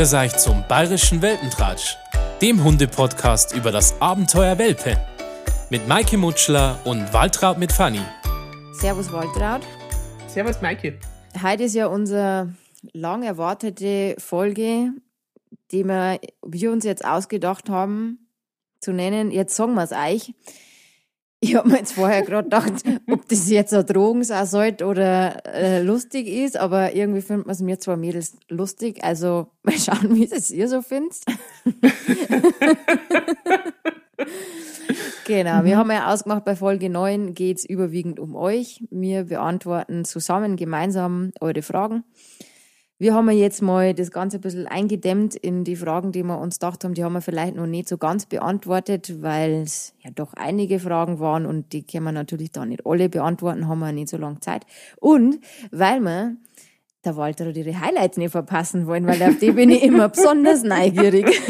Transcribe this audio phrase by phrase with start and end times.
[0.00, 1.98] Grüß euch zum Bayerischen Welpentratsch,
[2.40, 4.96] dem Hundepodcast über das Abenteuer Welpe.
[5.68, 8.00] Mit Maike Mutschler und Waltraud mit Fanny.
[8.72, 9.60] Servus Waltraud.
[10.26, 10.98] Servus Maike.
[11.42, 12.54] Heute ist ja unsere
[12.94, 14.88] lang erwartete Folge,
[15.70, 18.26] die wir, wir uns jetzt ausgedacht haben,
[18.80, 19.30] zu nennen.
[19.30, 20.32] Jetzt sagen wir es euch.
[21.42, 25.42] Ich habe mir jetzt vorher gerade gedacht, ob das jetzt eine Drogen sein sollte oder
[25.46, 29.02] äh, lustig ist, aber irgendwie findet man es mir zwei Mädels lustig.
[29.02, 31.16] Also mal schauen, wie es ihr so findet.
[35.26, 35.64] genau, mhm.
[35.64, 38.84] wir haben ja ausgemacht, bei Folge 9 geht es überwiegend um euch.
[38.90, 42.04] Wir beantworten zusammen, gemeinsam eure Fragen.
[43.00, 46.58] Wir haben jetzt mal das Ganze ein bisschen eingedämmt in die Fragen, die wir uns
[46.58, 50.34] gedacht haben, die haben wir vielleicht noch nicht so ganz beantwortet, weil es ja doch
[50.34, 54.10] einige Fragen waren und die können wir natürlich da nicht alle beantworten, haben wir nicht
[54.10, 54.66] so lange Zeit.
[54.98, 55.38] Und
[55.70, 56.36] weil wir
[57.04, 60.62] der Walter oder ihre Highlights nicht verpassen wollen, weil auf die bin ich immer besonders
[60.62, 61.26] neugierig.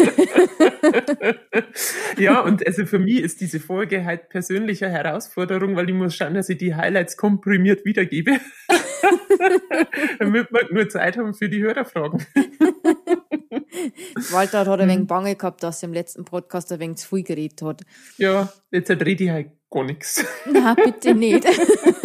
[2.18, 6.34] ja, und also für mich ist diese Folge halt persönliche Herausforderung, weil ich muss schauen,
[6.34, 8.38] dass ich die Highlights komprimiert wiedergebe.
[10.18, 12.24] Damit wir nur Zeit haben für die Hörerfragen.
[14.30, 17.24] Walter hat ein wenig Bange gehabt, dass er im letzten Podcast ein wenig zu viel
[17.24, 17.82] geredet hat.
[18.18, 20.24] Ja, jetzt rede ich halt gar nichts.
[20.46, 21.46] Na, bitte nicht.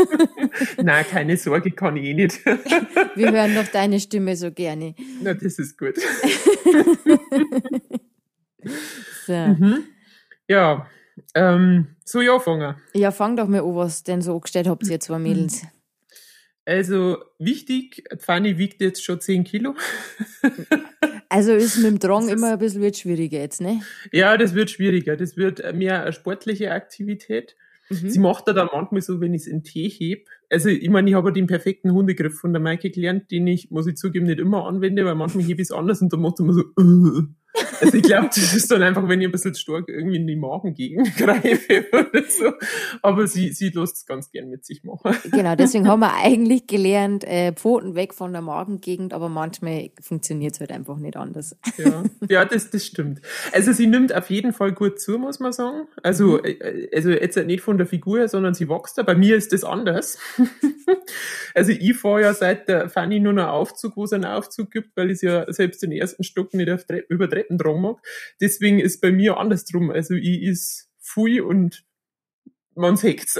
[0.81, 2.45] Nein, keine Sorge, kann ich eh nicht.
[3.15, 4.95] Wir hören noch deine Stimme so gerne.
[5.21, 5.95] Na, das ist gut.
[9.25, 9.33] so.
[9.33, 9.83] Mhm.
[10.47, 10.87] Ja,
[11.33, 12.75] ähm, so ja, fangen.
[12.93, 15.63] Ja, fang doch mal an, was denn so angestellt habt ihr zwei Mädels.
[16.65, 19.75] Also wichtig, Fanny wiegt jetzt schon 10 Kilo.
[21.27, 23.81] Also ist mit dem Drang immer ein bisschen wird schwieriger jetzt, ne?
[24.11, 25.17] Ja, das wird schwieriger.
[25.17, 27.55] Das wird mehr eine sportliche Aktivität.
[27.89, 28.09] Mhm.
[28.09, 30.27] Sie macht da dann manchmal so, wenn ich es in Tee heb.
[30.49, 33.87] Also ich meine, ich habe den perfekten Hundegriff von der Maike gelernt, den ich, muss
[33.87, 36.53] ich zugeben, nicht immer anwende, weil manchmal hebe ich es anders und dann macht immer
[36.53, 37.23] so, uh.
[37.81, 40.35] Also ich glaube, das ist dann einfach, wenn ich ein bisschen stark irgendwie in die
[40.35, 42.51] Magengegend greife oder so.
[43.01, 45.15] Aber sie, sie lässt es ganz gern mit sich machen.
[45.31, 50.53] Genau, deswegen haben wir eigentlich gelernt, äh, Pfoten weg von der Magengegend, aber manchmal funktioniert
[50.53, 51.55] es halt einfach nicht anders.
[51.77, 53.21] Ja, ja das, das stimmt.
[53.51, 55.87] Also sie nimmt auf jeden Fall gut zu, muss man sagen.
[56.03, 56.45] Also, mhm.
[56.45, 59.03] Äh, also jetzt nicht von der Figur, sondern sie wächst da.
[59.03, 60.17] Bei mir ist das anders.
[61.53, 64.95] also ich fahre ja seit der Fanny nur noch Aufzug, wo es einen Aufzug gibt,
[64.95, 67.97] weil ich ja selbst den ersten Stock nicht auf Tre über Treppen dran mag.
[68.41, 69.91] Deswegen ist bei mir andersrum.
[69.91, 71.83] Also ich ist viel und
[72.75, 73.35] man sieht's.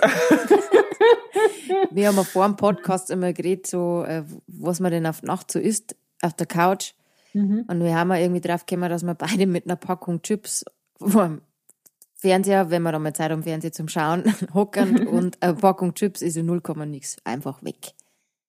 [1.92, 5.52] wir haben ja vor dem Podcast immer geredet, so, äh, was man denn auf Nacht
[5.52, 6.94] so isst, auf der Couch.
[7.34, 7.66] Mhm.
[7.68, 10.64] Und wir haben ja irgendwie drauf gekommen, dass wir beide mit einer Packung Chips
[10.98, 11.42] vor dem
[12.14, 14.24] Fernseher, wenn wir da mal Zeit haben, Fernseher zum Schauen,
[14.54, 17.94] hocken und eine Packung Chips ist in 0, nix einfach weg.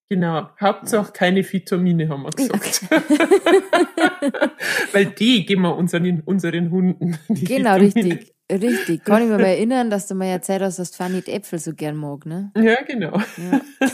[0.09, 2.83] Genau, Hauptsache keine Vitamine, haben wir gesagt.
[4.93, 7.19] Weil die geben wir unseren, unseren Hunden.
[7.28, 8.15] genau, Vitamine.
[8.15, 8.37] richtig.
[8.50, 9.05] Richtig.
[9.05, 11.97] Kann ich mir mal erinnern, dass du mir erzählt hast, dass Fanny Äpfel so gern
[11.97, 12.53] mag, ne?
[12.56, 13.19] Ja, genau.
[13.37, 13.61] Ja.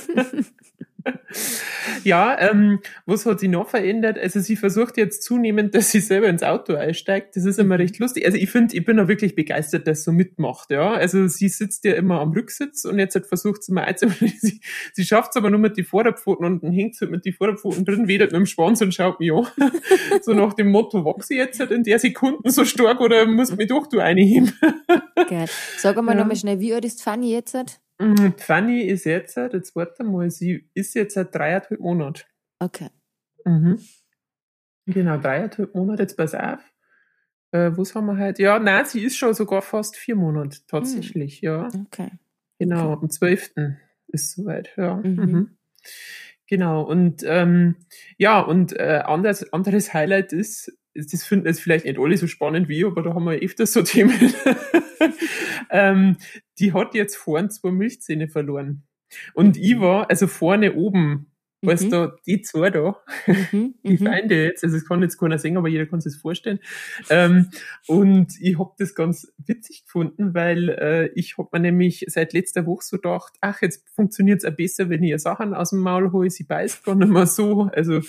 [2.04, 4.18] ja, ähm, was hat sie noch verändert?
[4.18, 7.36] Also sie versucht jetzt zunehmend, dass sie selber ins Auto einsteigt.
[7.36, 8.24] Das ist immer recht lustig.
[8.24, 10.70] Also ich finde, ich bin auch wirklich begeistert, dass sie so mitmacht.
[10.70, 14.32] Ja, also sie sitzt ja immer am Rücksitz und jetzt hat versucht sie mal einzubauen.
[14.42, 14.60] Sie,
[14.92, 17.84] sie schafft es aber nur mit die Vorderpfoten und dann hängt sie mit die Vorderpfoten
[17.84, 19.46] drin, wedert mit dem Schwanz und schaut mich an.
[20.22, 23.68] so nach dem Motto, wachse ich jetzt in der Sekunde so stark oder muss mich
[23.68, 24.52] doch du einheben?
[25.28, 25.46] Geil.
[25.78, 26.20] Sag einmal ja.
[26.20, 27.54] nochmal schnell, wie alt ist Fanny jetzt?
[27.54, 27.64] Mhm,
[28.38, 32.22] Fanny ist jetzt, jetzt warte mal, sie ist jetzt seit dreieinhalb Monaten.
[32.58, 32.88] Okay.
[33.44, 33.78] Mhm.
[34.86, 36.60] Genau, dreieinhalb Monate, jetzt pass auf.
[37.52, 38.38] Äh, was haben wir halt?
[38.38, 41.46] Ja, nein, sie ist schon sogar fast vier Monate, tatsächlich, mhm.
[41.46, 41.68] ja.
[41.86, 42.10] Okay.
[42.58, 43.02] Genau, okay.
[43.02, 43.52] am 12.
[44.08, 44.96] ist soweit, ja.
[44.96, 45.14] Mhm.
[45.14, 45.56] mhm.
[46.48, 47.76] Genau, und ähm,
[48.18, 52.68] ja, und äh, anders, anderes Highlight ist, das finden jetzt vielleicht nicht alle so spannend
[52.68, 54.34] wie, aber da haben wir öfters so Themen.
[55.70, 56.16] ähm,
[56.58, 58.84] die hat jetzt vorne zwei Milchzähne verloren.
[59.34, 61.32] Und ich war, also vorne oben
[61.62, 61.68] Mhm.
[61.68, 62.96] Weißt du, die zwei da,
[63.26, 63.74] mhm.
[63.84, 63.98] die mhm.
[63.98, 66.58] Feinde jetzt, also es kann jetzt keiner sehen, aber jeder kann sich das vorstellen.
[67.08, 67.50] Ähm,
[67.86, 72.66] und ich hab das ganz witzig gefunden, weil äh, ich hab mir nämlich seit letzter
[72.66, 76.10] Woche so gedacht, ach, jetzt funktioniert's auch besser, wenn ich ihr Sachen aus dem Maul
[76.10, 77.70] hole, sie beißt gar nicht mehr so.
[77.72, 78.00] Also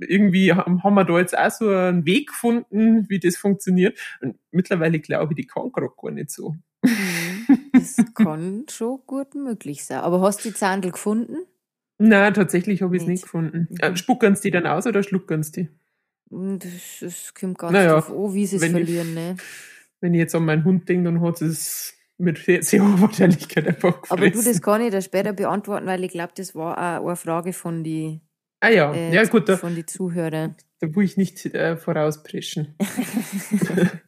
[0.00, 3.98] irgendwie haben, wir da jetzt auch so einen Weg gefunden, wie das funktioniert.
[4.20, 6.54] Und mittlerweile glaube ich, die kann gerade gar nicht so.
[7.72, 9.98] Das kann schon gut möglich sein.
[9.98, 11.38] Aber hast du die Zahndel gefunden?
[11.98, 13.68] Nein, tatsächlich habe ich es nicht gefunden.
[13.70, 13.76] Mhm.
[13.78, 15.68] Äh, spuckern sie die dann aus oder schluckern sie die?
[16.30, 19.08] Hm, das, das kommt ganz naja, drauf an, wie sie es verlieren.
[19.08, 19.36] Ich, ne?
[20.00, 24.02] Wenn ich jetzt an meinen Hund denke, dann hat es mit sehr hoher Wahrscheinlichkeit einfach
[24.02, 24.24] gefressen.
[24.24, 27.16] Aber du, das kann ich da später beantworten, weil ich glaube, das war auch eine
[27.16, 28.20] Frage von die
[28.64, 29.46] Ah ja, äh, ja gut.
[29.46, 30.56] Da, von den Zuhörern.
[30.80, 32.74] Da will ich nicht äh, vorauspreschen.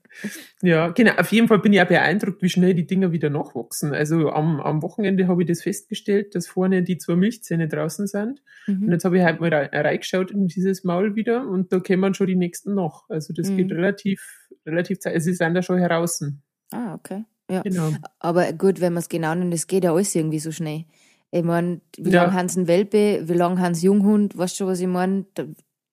[0.62, 1.12] ja, genau.
[1.16, 3.92] Auf jeden Fall bin ich auch beeindruckt, wie schnell die Dinger wieder nachwachsen.
[3.92, 8.42] Also am, am Wochenende habe ich das festgestellt, dass vorne die zwei Milchzähne draußen sind.
[8.66, 8.84] Mhm.
[8.84, 12.26] Und jetzt habe ich halt mal reingeschaut in dieses Maul wieder und da kämen schon
[12.26, 13.08] die nächsten noch.
[13.08, 13.56] Also das mhm.
[13.56, 15.14] geht relativ, relativ Zeit.
[15.14, 16.24] Also sie sind da schon heraus.
[16.70, 17.24] Ah, okay.
[17.50, 17.62] Ja.
[17.62, 17.92] Genau.
[18.18, 20.84] Aber gut, wenn man es genau nimmt, das geht ja alles irgendwie so schnell.
[21.30, 22.22] Ich meine, wie ja.
[22.22, 25.26] lange haben sie einen Welpe, wie lange haben sie Junghund, weißt du, was ich meine?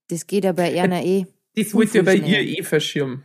[0.07, 1.25] Das geht ja bei einer eh.
[1.55, 3.23] Das wollte ja bei ihr eh verschirmen.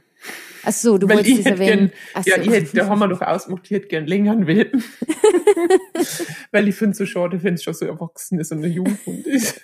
[0.68, 1.90] Ach so, du Weil wolltest das erwähnen.
[2.12, 2.42] Gern, ja, so.
[2.42, 4.84] ich hätte, da haben wir doch ausgemacht, ich hätte gern länger einen Welpen.
[6.52, 9.26] Weil ich finde es so schade, wenn es schon so erwachsen ist und eine Junghund
[9.26, 9.62] ist.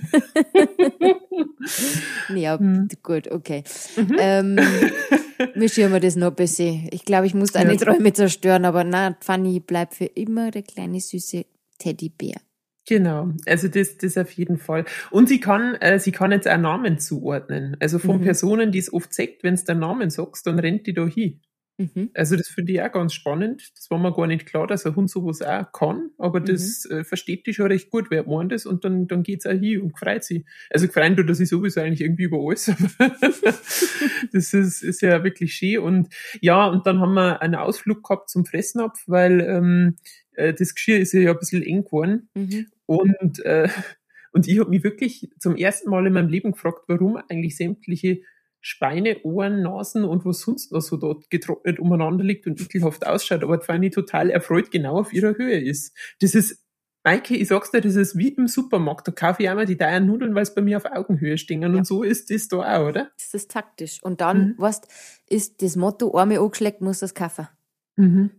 [2.34, 2.88] ja, hm.
[3.02, 3.64] gut, okay.
[3.96, 4.16] Mhm.
[4.18, 4.56] Ähm,
[5.54, 6.88] wir schirmen das noch ein bisschen.
[6.90, 7.78] Ich glaube, ich muss deine ja.
[7.78, 11.44] Träume zerstören, aber na, Fanny bleibt für immer der kleine süße
[11.78, 12.40] Teddybär.
[12.86, 14.84] Genau, also das, das auf jeden Fall.
[15.10, 17.76] Und sie kann, äh, sie kann jetzt auch Namen zuordnen.
[17.80, 18.24] Also von mhm.
[18.24, 21.40] Personen, die es oft sagt, wenn es der Namen sagst, dann rennt die da hin.
[21.78, 22.10] Mhm.
[22.14, 23.72] Also das finde ich auch ganz spannend.
[23.74, 26.44] Das war mir gar nicht klar, dass ein Hund sowas auch kann, aber mhm.
[26.44, 29.52] das äh, versteht die schon recht gut, wer meint das und dann, dann geht's auch
[29.52, 30.44] hin und freut sie.
[30.70, 32.66] Also gefreut tut er sich sowieso eigentlich irgendwie über alles.
[34.32, 35.80] das ist, ist ja wirklich schön.
[35.80, 36.08] Und
[36.40, 39.96] ja, und dann haben wir einen Ausflug gehabt zum Fressnapf, weil ähm,
[40.34, 42.28] äh, das Geschirr ist ja ein bisschen eng geworden.
[42.34, 42.66] Mhm.
[42.86, 43.68] Und, äh,
[44.32, 48.22] und ich habe mich wirklich zum ersten Mal in meinem Leben gefragt, warum eigentlich sämtliche
[48.66, 53.42] Speine, Ohren, Nasen und was sonst noch so dort getrocknet umeinander liegt und ekelhaft ausschaut,
[53.42, 55.94] aber Fanny total erfreut genau auf ihrer Höhe ist.
[56.20, 56.64] Das ist,
[57.04, 59.06] Maike, ich sag's dir, das ist wie im Supermarkt.
[59.06, 61.60] Da kaufe ich einmal die teuren Nudeln, weil es bei mir auf Augenhöhe stehen.
[61.60, 61.68] Ja.
[61.68, 63.10] Und so ist das da auch, oder?
[63.18, 64.02] Das ist taktisch.
[64.02, 64.54] Und dann, mhm.
[64.56, 64.88] weißt,
[65.28, 67.48] ist das Motto, einmal angeschlägt, muss das kaufen.
[67.96, 68.30] Mhm.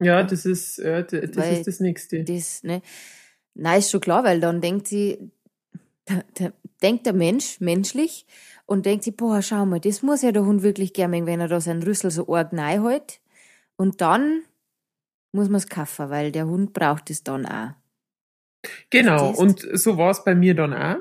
[0.00, 2.22] Ja, das ist, ja, das, das ist das Nächste.
[2.22, 2.82] Das, ne?
[3.54, 5.30] Nein, ist schon klar, weil dann denkt sie,
[6.04, 6.52] da, da,
[6.82, 8.26] denkt der Mensch menschlich
[8.66, 11.48] und denkt sie, boah, schau mal, das muss ja der Hund wirklich gerne, wenn er
[11.48, 13.20] da seinen Rüssel so arg hält.
[13.76, 14.42] Und dann
[15.32, 17.70] muss man es kaufen, weil der Hund braucht es dann auch.
[18.90, 20.98] Genau, und so war es bei mir dann auch.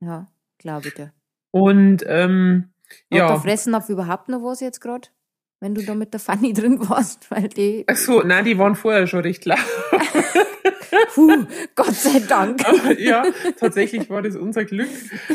[0.00, 0.28] Ja,
[0.58, 1.12] glaube ich dir.
[1.50, 2.70] Und ähm,
[3.10, 3.26] Hat ja.
[3.28, 5.08] der Fressen auf überhaupt noch was jetzt gerade?
[5.60, 7.84] Wenn du da mit der Fanny drin warst, weil die.
[7.86, 9.58] Ach so, nein, die waren vorher schon recht laut.
[11.14, 12.60] Puh, Gott sei Dank.
[12.98, 13.24] ja,
[13.58, 14.88] tatsächlich war das unser Glück.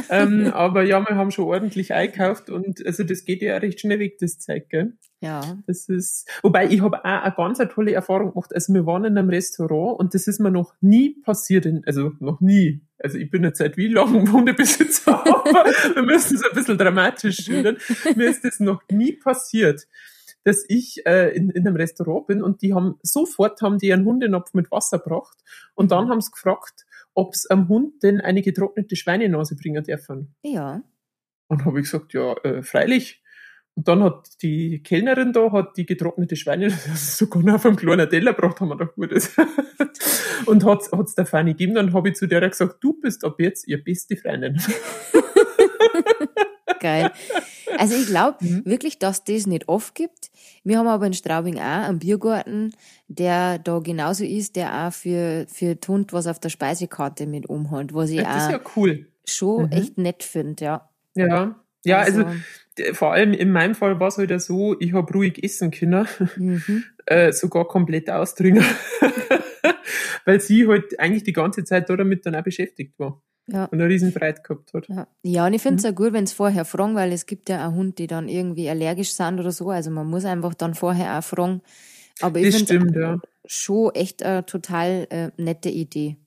[0.09, 3.99] Ähm, aber ja, wir haben schon ordentlich einkauft und also das geht ja recht schnell
[3.99, 4.93] weg, das Zeug, gell?
[5.19, 5.57] Ja.
[5.65, 8.53] Das ist, wobei ich habe auch eine ganz eine tolle Erfahrung gemacht.
[8.53, 12.39] Also wir waren in einem Restaurant und das ist mir noch nie passiert, also noch
[12.39, 12.81] nie.
[12.99, 15.65] Also ich bin jetzt seit wie lange Hundebesitzer, aber
[15.95, 17.77] wir müssen es ein bisschen dramatisch schildern.
[18.15, 19.87] Mir ist das noch nie passiert
[20.47, 24.05] dass ich äh, in, in einem Restaurant bin und die haben sofort haben die einen
[24.05, 25.37] Hundenapf mit Wasser gebracht
[25.75, 26.11] und dann mhm.
[26.11, 30.35] haben sie gefragt, ob es am Hund denn eine getrocknete Schweinenase bringen dürfen.
[30.43, 30.83] Ja.
[31.49, 33.21] Und habe ich gesagt, ja, äh, freilich.
[33.75, 38.09] Und dann hat die Kellnerin da, hat die getrocknete Schweine sogar noch auf einem kleinen
[38.09, 39.11] Teller gebracht, haben wir doch gut.
[40.45, 43.35] und hat es der Fanny gegeben, dann habe ich zu der gesagt, du bist ab
[43.39, 44.61] jetzt ihr beste Freundin.
[46.79, 47.11] Geil.
[47.77, 48.65] Also ich glaube mhm.
[48.65, 50.26] wirklich, dass das nicht oft gibt.
[50.63, 52.73] Wir haben aber in Straubing auch einen Biergarten,
[53.07, 57.93] der da genauso ist, der auch für, für Hund was auf der Speisekarte mit umhat,
[57.93, 59.07] was ich ja, das auch ja cool.
[59.25, 59.71] schon mhm.
[59.71, 60.89] echt nett finde, ja.
[61.15, 65.11] Ja, ja, also, also vor allem in meinem Fall war es halt so, ich habe
[65.13, 66.83] ruhig essen können, mhm.
[67.05, 68.63] äh, sogar komplett ausdringen,
[70.25, 73.65] weil sie halt eigentlich die ganze Zeit da damit dann auch beschäftigt war ja.
[73.65, 74.87] und eine riesen Freude gehabt hat.
[74.87, 75.89] Ja, ja und ich finde es mhm.
[75.89, 78.69] auch gut, wenn es vorher fragen, weil es gibt ja auch Hunde, die dann irgendwie
[78.69, 79.69] allergisch sind oder so.
[79.69, 81.61] Also man muss einfach dann vorher auch fragen.
[82.21, 83.17] Aber ich finde ja.
[83.45, 86.17] schon echt eine total äh, nette Idee.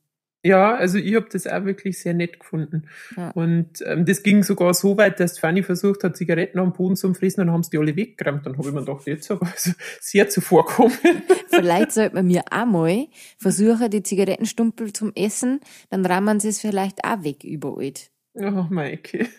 [0.42, 2.88] Ja, also ich habe das auch wirklich sehr nett gefunden.
[3.16, 3.30] Ja.
[3.32, 7.12] Und ähm, das ging sogar so weit, dass Fanny versucht hat, Zigaretten am Boden zu
[7.12, 8.46] fressen, dann haben sie die alle weggeräumt.
[8.46, 10.96] Dann habe ich mir gedacht, jetzt aber also sehr zuvorkommen.
[11.48, 13.06] Vielleicht sollte man mir auch mal
[13.38, 17.92] versuchen, die Zigarettenstumpel zum Essen, dann rammen sie es vielleicht auch weg überall.
[18.34, 19.26] Oh, Maike.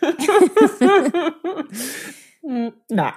[2.44, 3.14] Hm, na.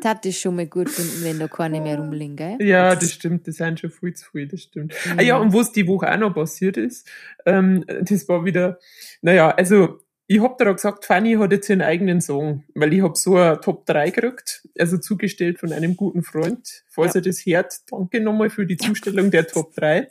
[0.00, 2.56] das hat schon mal gut finden, wenn da keine mehr rumliegen, gell?
[2.60, 4.94] Ja, das stimmt, das sind schon viel zu viel, das stimmt.
[5.04, 5.18] Mhm.
[5.18, 7.06] Ah ja, und was die Woche auch noch passiert ist,
[7.44, 8.78] ähm, das war wieder,
[9.20, 10.00] naja, also
[10.32, 13.60] ich hab da gesagt, Fanny hat jetzt ihren eigenen Song, weil ich hab so ein
[13.60, 16.84] Top 3 gekriegt, also zugestellt von einem guten Freund.
[16.88, 17.20] Falls ja.
[17.20, 20.08] er das hört, danke nochmal für die Zustellung der Top 3.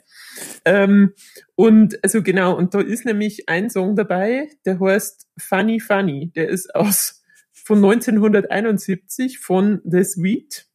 [0.64, 1.14] Ähm,
[1.54, 6.32] und also genau, und da ist nämlich ein Song dabei, der heißt Funny Funny.
[6.34, 7.22] Der ist aus
[7.52, 10.66] von 1971 von The Sweet.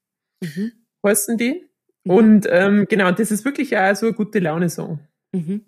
[0.41, 0.71] Mhm.
[1.05, 1.65] Heißen die?
[2.03, 2.11] Mhm.
[2.11, 4.99] Und ähm, genau, das ist wirklich auch so ein gute Laune-Song.
[5.33, 5.65] Mhm.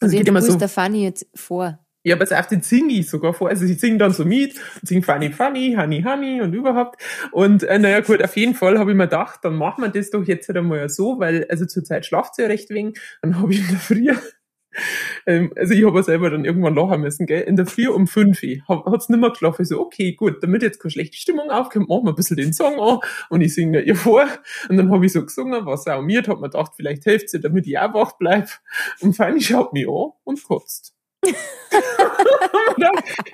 [0.00, 1.78] Also, also du so, der Fanny jetzt vor.
[2.02, 3.50] Ja, aber auf den singe ich sogar vor.
[3.50, 7.02] Also ich singe dann so mit singe Funny Funny, Honey Honey und überhaupt.
[7.30, 10.08] Und äh, naja gut, auf jeden Fall habe ich mir gedacht, dann machen wir das
[10.10, 12.98] doch jetzt halt einmal so, weil also zurzeit schlaft sie ja recht wenig.
[13.20, 14.08] Dann habe ich in der Früh,
[15.26, 18.06] ähm, also ich habe ja selber dann irgendwann lachen müssen, gell, in der Früh um
[18.06, 19.60] fünf hat es nicht mehr geschlafen.
[19.60, 22.54] Ich so, okay, gut, damit jetzt keine schlechte Stimmung aufkommt, machen wir ein bisschen den
[22.54, 24.26] Song an und ich singe ihr vor.
[24.70, 27.40] Und dann habe ich so gesungen, was auch mir hat mir gedacht, vielleicht hilft sie,
[27.40, 28.48] damit ich auch wach bleib.
[29.00, 30.94] Und Fanny schaut mich an und kotzt.
[31.26, 31.34] Ich,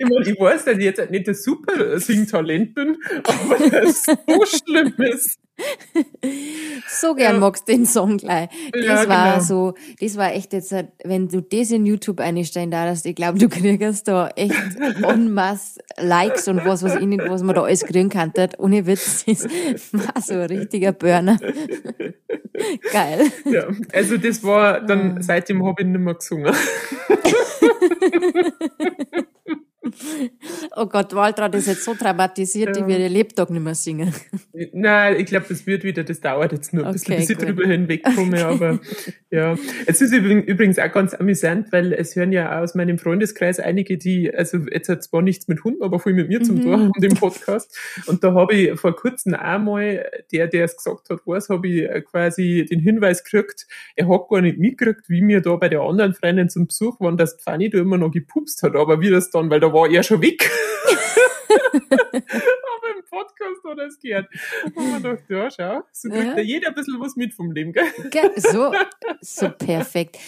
[0.00, 4.94] meine, ich weiß, dass ich jetzt nicht das super Singtalent bin, aber das so schlimm
[4.98, 5.38] ist.
[6.88, 7.40] So gern ja.
[7.40, 8.48] magst du den Song gleich.
[8.72, 9.44] Das ja, war genau.
[9.44, 13.48] so, das war echt jetzt, wenn du das in YouTube einstellen darfst, ich glaube, du
[13.50, 14.54] kriegst da echt
[15.02, 18.32] en masse Likes und was, was ich nicht, was man da alles kriegen kann.
[18.58, 19.46] Ohne Witz, das
[19.92, 21.38] war so ein richtiger Burner.
[22.92, 23.30] Geil.
[23.44, 26.54] Ja, also das war dann, seitdem habe ich nicht mehr gesungen.
[30.78, 32.82] Oh Gott, Waltraud ist jetzt so traumatisiert, ja.
[32.82, 34.12] die wird ihr Lebtag nicht mehr singen.
[34.72, 37.38] Nein, ich glaube, das wird wieder, das dauert jetzt nur ein bisschen, okay, bis ich
[37.38, 38.80] drüber hinwegkomme, aber
[39.30, 39.56] ja.
[39.86, 44.32] Es ist übrigens auch ganz amüsant, weil es hören ja aus meinem Freundeskreis einige, die,
[44.34, 46.62] also jetzt hat zwar nichts mit Hunden, aber viel mit mir zum mhm.
[46.62, 47.78] Tor und dem Podcast.
[48.06, 52.04] Und da habe ich vor kurzem einmal, der, der es gesagt hat, was, habe ich
[52.04, 56.14] quasi den Hinweis gekriegt, er hat gar nicht mitgekriegt, wie mir da bei der anderen
[56.14, 59.50] Freundin zum Besuch waren, dass Fanny da immer noch gepupst hat, aber wie das dann,
[59.50, 60.50] weil da war er schon weg.
[61.48, 64.26] Aber im Podcast hat er es gehört.
[64.74, 66.40] Und man dachte, ja, schau, so kriegt ja.
[66.40, 67.84] jeder ein bisschen was mit vom Leben, gell?
[68.36, 68.72] So,
[69.20, 70.18] so perfekt.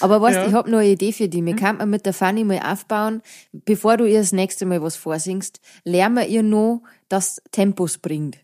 [0.00, 0.46] Aber weißt, ja.
[0.48, 1.44] ich habe noch eine Idee für dich.
[1.44, 1.58] Wir mhm.
[1.58, 3.22] kann man mit der Fanny mal aufbauen,
[3.52, 8.38] bevor du ihr das nächste Mal was vorsingst, lernen wir ihr noch, dass Tempos bringt.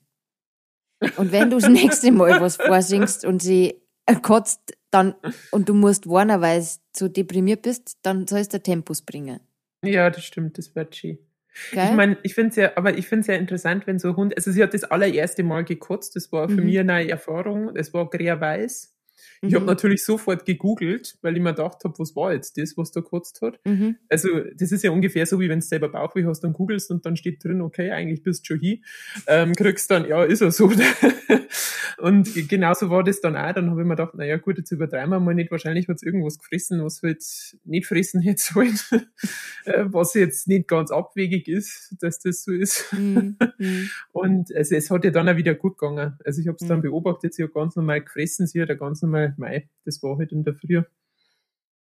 [1.16, 3.82] Und wenn du das nächste Mal was vorsingst und sie
[4.22, 5.14] kotzt, dann,
[5.50, 6.66] und du musst warnen, weil du
[6.96, 9.40] so deprimiert bist, dann sollst du Tempos bringen.
[9.84, 11.18] Ja, das stimmt, das wird schön.
[11.72, 11.90] Geil.
[11.90, 14.16] Ich meine, ich finde es ja, aber ich finde es ja interessant, wenn so ein
[14.16, 16.64] Hund, also sie hat das allererste Mal gekotzt, das war für mhm.
[16.64, 18.91] mich eine neue Erfahrung, es war grä-weiß ich
[19.50, 19.54] mhm.
[19.56, 23.00] habe natürlich sofort gegoogelt, weil ich mir gedacht habe, was war jetzt das, was da
[23.00, 23.58] gekotzt hat.
[23.64, 23.96] Mhm.
[24.08, 27.04] Also das ist ja ungefähr so, wie wenn du selber Bauchweh hast, dann googelst und
[27.04, 28.78] dann steht drin, okay, eigentlich bist du schon hier.
[29.26, 30.70] Ähm, kriegst dann, ja, ist er so.
[31.98, 33.52] und genauso war das dann auch.
[33.52, 35.50] Dann habe ich mir gedacht, naja gut, jetzt übertreiben wir mal nicht.
[35.50, 37.22] Wahrscheinlich hat es irgendwas gefressen, was halt
[37.64, 38.78] nicht fressen hätte sollen.
[39.64, 42.92] Äh, was jetzt nicht ganz abwegig ist, dass das so ist.
[42.92, 43.36] Mhm.
[43.58, 43.90] mhm.
[44.12, 46.18] und also, es hat ja dann auch wieder gut gegangen.
[46.24, 46.82] Also ich habe es dann mhm.
[46.82, 50.44] beobachtet, sie hat ganz normal gefressen, sie hat ganz normal Mai, das war halt in
[50.44, 50.82] der Früh.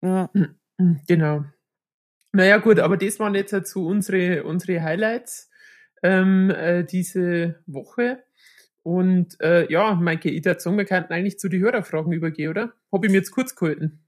[0.01, 0.29] Ja.
[1.07, 1.45] Genau.
[2.33, 5.51] Naja, gut, aber das waren jetzt halt so unsere, unsere Highlights
[6.01, 8.23] ähm, äh, diese Woche.
[8.83, 12.73] Und äh, ja, Maike, ich würde sagen, wir könnten eigentlich zu den Hörerfragen übergehen, oder?
[12.91, 13.99] Habe ich mir jetzt kurz gehalten?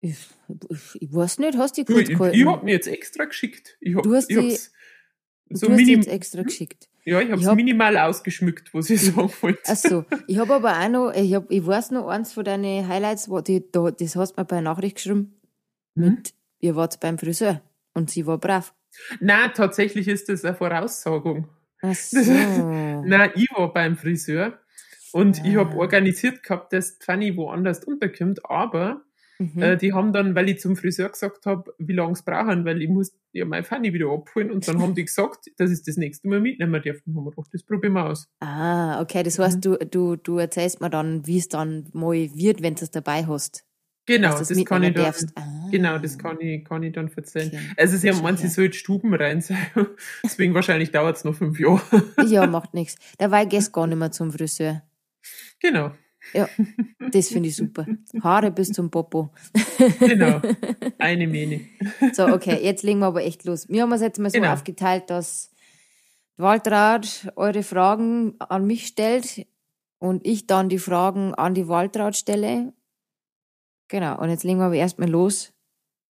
[0.00, 0.28] Ich,
[0.70, 2.34] ich, ich weiß nicht, hast du die kurz du, gehalten?
[2.34, 3.76] Ich, ich habe mir jetzt extra geschickt.
[3.80, 6.88] Ich hab, du hast ich die, so du hast jetzt extra geschickt.
[7.04, 9.60] Ja, ich habe es hab, minimal ausgeschmückt, was ich sagen wollte.
[9.66, 12.86] Ach so, ich habe aber auch noch, ich, hab, ich weiß noch eins von deinen
[12.86, 15.40] Highlights, wo die, da, das hast du mir bei einer Nachricht geschrieben,
[15.94, 17.60] mit, ihr wart beim Friseur
[17.94, 18.72] und sie war brav.
[19.20, 21.48] Nein, tatsächlich ist das eine Voraussagung.
[21.80, 22.20] Ach so.
[22.20, 24.58] Nein, ich war beim Friseur
[25.12, 25.44] und ja.
[25.44, 25.78] ich habe ah.
[25.78, 29.02] organisiert gehabt, dass Fanny woanders unterkommt, aber
[29.54, 29.62] Mhm.
[29.62, 32.80] Äh, die haben dann, weil ich zum Friseur gesagt habe, wie lange es brauchen, weil
[32.82, 35.96] ich muss ja meine Fanny wieder abholen und dann haben die gesagt, dass ich das
[35.96, 36.96] nächste Mal mitnehmen darf.
[37.04, 38.28] Dann haben wir gedacht, das probieren wir aus.
[38.40, 39.60] Ah, okay, das heißt, mhm.
[39.60, 43.26] du, du, du erzählst mir dann, wie es dann mal wird, wenn du es dabei
[43.26, 43.64] hast.
[44.04, 45.68] Genau, das, kann ich dann, ah.
[45.70, 47.48] genau, das kann ich, kann ich dann erzählen.
[47.48, 47.60] Okay.
[47.76, 49.64] Also sie haben meint, sie soll Stuben rein sein.
[50.24, 51.80] Deswegen wahrscheinlich dauert es noch fünf Jahre.
[52.26, 52.96] ja, macht nichts.
[53.18, 54.82] Da war ich gestern gar nicht mehr zum Friseur.
[55.60, 55.92] Genau.
[56.32, 56.48] Ja,
[57.10, 57.86] das finde ich super.
[58.22, 59.30] Haare bis zum Popo.
[60.00, 60.40] Genau,
[60.98, 61.60] eine Mähne.
[62.12, 63.68] So, okay, jetzt legen wir aber echt los.
[63.68, 64.52] Wir haben es jetzt mal so genau.
[64.52, 65.50] aufgeteilt, dass
[66.36, 69.46] Waltraud eure Fragen an mich stellt
[69.98, 72.72] und ich dann die Fragen an die Waltraud stelle.
[73.88, 75.52] Genau, und jetzt legen wir aber erstmal los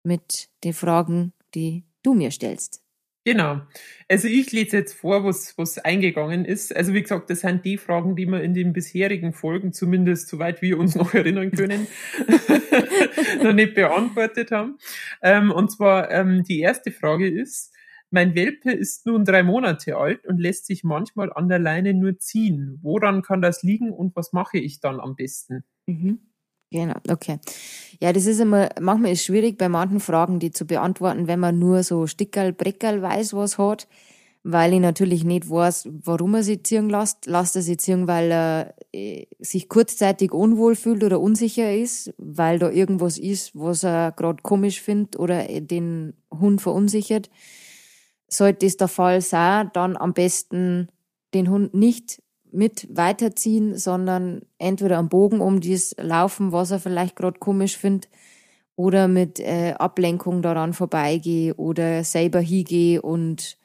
[0.04, 2.82] mit den Fragen, die du mir stellst.
[3.24, 3.62] Genau.
[4.10, 6.76] Also ich lese jetzt vor, was, was eingegangen ist.
[6.76, 10.62] Also wie gesagt, das sind die Fragen, die wir in den bisherigen Folgen, zumindest soweit
[10.64, 11.88] wir uns noch erinnern können,
[13.44, 14.78] noch nicht beantwortet haben.
[15.22, 17.72] Ähm, und zwar ähm, die erste Frage ist,
[18.10, 22.18] mein Welpe ist nun drei Monate alt und lässt sich manchmal an der Leine nur
[22.18, 22.80] ziehen.
[22.82, 25.64] Woran kann das liegen und was mache ich dann am besten?
[25.86, 26.20] Mhm.
[26.72, 27.40] Genau, okay.
[28.00, 31.40] Ja, das ist immer, manchmal ist es schwierig bei manchen Fragen, die zu beantworten, wenn
[31.40, 33.88] man nur so Stickerl, Breckerl weiß, was hat.
[34.46, 37.28] weil ich natürlich nicht weiß, warum er sich ziehen lässt.
[37.28, 42.60] Lasst er sich ziehen, weil er äh, sich kurzzeitig unwohl fühlt oder unsicher ist, weil
[42.60, 47.32] da irgendwas ist, was er gerade komisch findet oder den Hund verunsichert.
[48.28, 50.88] Sollte das der Fall sein, dann am besten
[51.34, 52.21] den Hund nicht
[52.54, 58.10] mit weiterziehen, sondern entweder am Bogen um dies laufen, was er vielleicht gerade komisch findet,
[58.76, 63.58] oder mit äh, Ablenkung daran vorbeigehe oder selber hingehe und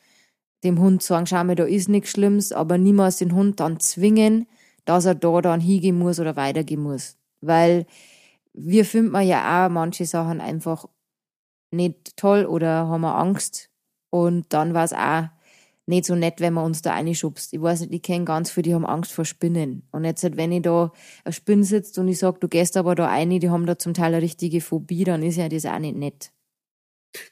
[0.65, 4.47] dem Hund sagen, schau mal, da ist nichts Schlimmes, aber niemals den Hund dann zwingen,
[4.85, 7.17] dass er da dann hingehen muss oder weitergehen muss.
[7.41, 7.87] Weil
[8.53, 10.87] wir finden ja auch manche Sachen einfach
[11.71, 13.71] nicht toll oder haben Angst.
[14.11, 15.29] Und dann war es auch
[15.87, 17.53] nicht so nett, wenn man uns da reinschubst.
[17.53, 19.87] Ich weiß nicht, ich kenne ganz viele, die haben Angst vor Spinnen.
[19.93, 20.93] Und jetzt, halt, wenn ich da
[21.25, 23.95] eine Spinne sitzt und ich sage, du gehst aber da rein, die haben da zum
[23.95, 26.33] Teil eine richtige Phobie, dann ist ja das auch nicht nett.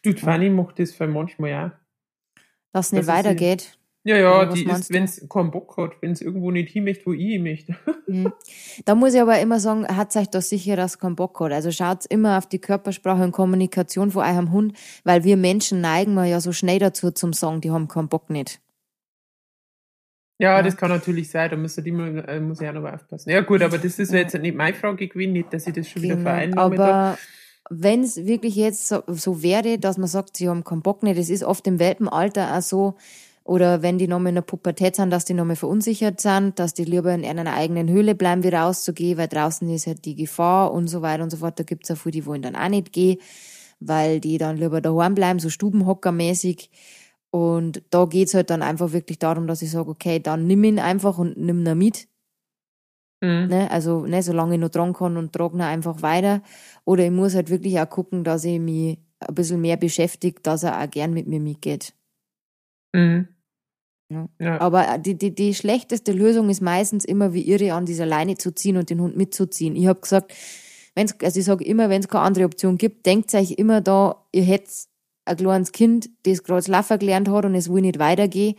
[0.03, 2.41] Du, Fanny macht das für manchmal auch.
[2.73, 3.79] Dass es nicht das weitergeht.
[4.07, 7.07] Ja, ja, die ist, wenn es keinen Bock hat, wenn es irgendwo nicht hin möchte,
[7.07, 7.77] wo ich hin möchte.
[8.07, 8.35] Mhm.
[8.85, 11.53] Da muss ich aber immer sagen, hat euch da sicher, dass es keinen Bock hat.
[11.53, 16.15] Also schaut immer auf die Körpersprache und Kommunikation von eurem Hund, weil wir Menschen neigen
[16.23, 18.61] ja so schnell dazu zum Sagen, die haben keinen Bock nicht.
[20.39, 20.63] Ja, ja.
[20.63, 23.31] das kann natürlich sein, da muss, immer, äh, muss ich auch noch aufpassen.
[23.31, 24.19] Ja gut, aber das ist ja.
[24.19, 26.29] jetzt nicht meine Frage gewesen, nicht, dass ich das schon wieder genau.
[26.29, 26.75] vereinnahme.
[26.75, 27.19] Aber
[27.71, 31.19] wenn es wirklich jetzt so, so wäre, dass man sagt, sie haben keinen Bock nicht,
[31.19, 32.97] das ist oft im Welpenalter auch so,
[33.45, 36.85] oder wenn die nochmal in der Pubertät sind, dass die nochmal verunsichert sind, dass die
[36.85, 40.89] lieber in einer eigenen Höhle bleiben, wie rauszugehen, weil draußen ist halt die Gefahr und
[40.89, 41.59] so weiter und so fort.
[41.61, 43.19] Da gibt's auch viele, die wollen dann auch nicht gehen,
[43.81, 46.71] weil die dann lieber daheim bleiben, so stubenhockermäßig.
[47.31, 50.79] Und da geht's halt dann einfach wirklich darum, dass ich sage, okay, dann nimm ihn
[50.79, 52.09] einfach und nimm ihn mit.
[53.21, 53.49] Mhm.
[53.49, 53.71] Ne?
[53.71, 56.43] Also, ne, solange ich noch dran kann und trage ihn einfach weiter.
[56.87, 60.63] Oder ich muss halt wirklich auch gucken, dass ich mich ein bisschen mehr beschäftige, dass
[60.63, 61.93] er auch gern mit mir mitgeht.
[62.95, 63.34] Mhm.
[64.15, 64.29] Ja.
[64.39, 64.61] ja.
[64.61, 68.55] Aber die, die, die schlechteste Lösung ist meistens immer, wie irre an dieser Leine zu
[68.55, 69.75] ziehen und den Hund mitzuziehen.
[69.77, 70.33] Ich habe gesagt,
[70.95, 74.25] wenn's, also ich sage immer, wenn es keine andere Option gibt, denkt euch immer da,
[74.33, 74.87] ihr hättet
[75.25, 78.55] ein kleines Kind, das gerade das Laufen gelernt hat und es will nicht weitergehen.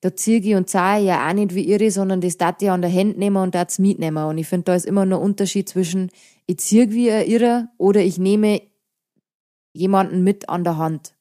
[0.00, 2.82] Da ziehe ich und zahle ja auch nicht wie irre, sondern das darf ich an
[2.82, 4.24] der Hand nehmen und das mitnehmen.
[4.24, 6.10] Und ich finde, da ist immer noch ein Unterschied zwischen,
[6.46, 8.62] ich ziehe wie ein Irrer oder ich nehme
[9.72, 11.14] jemanden mit an der Hand.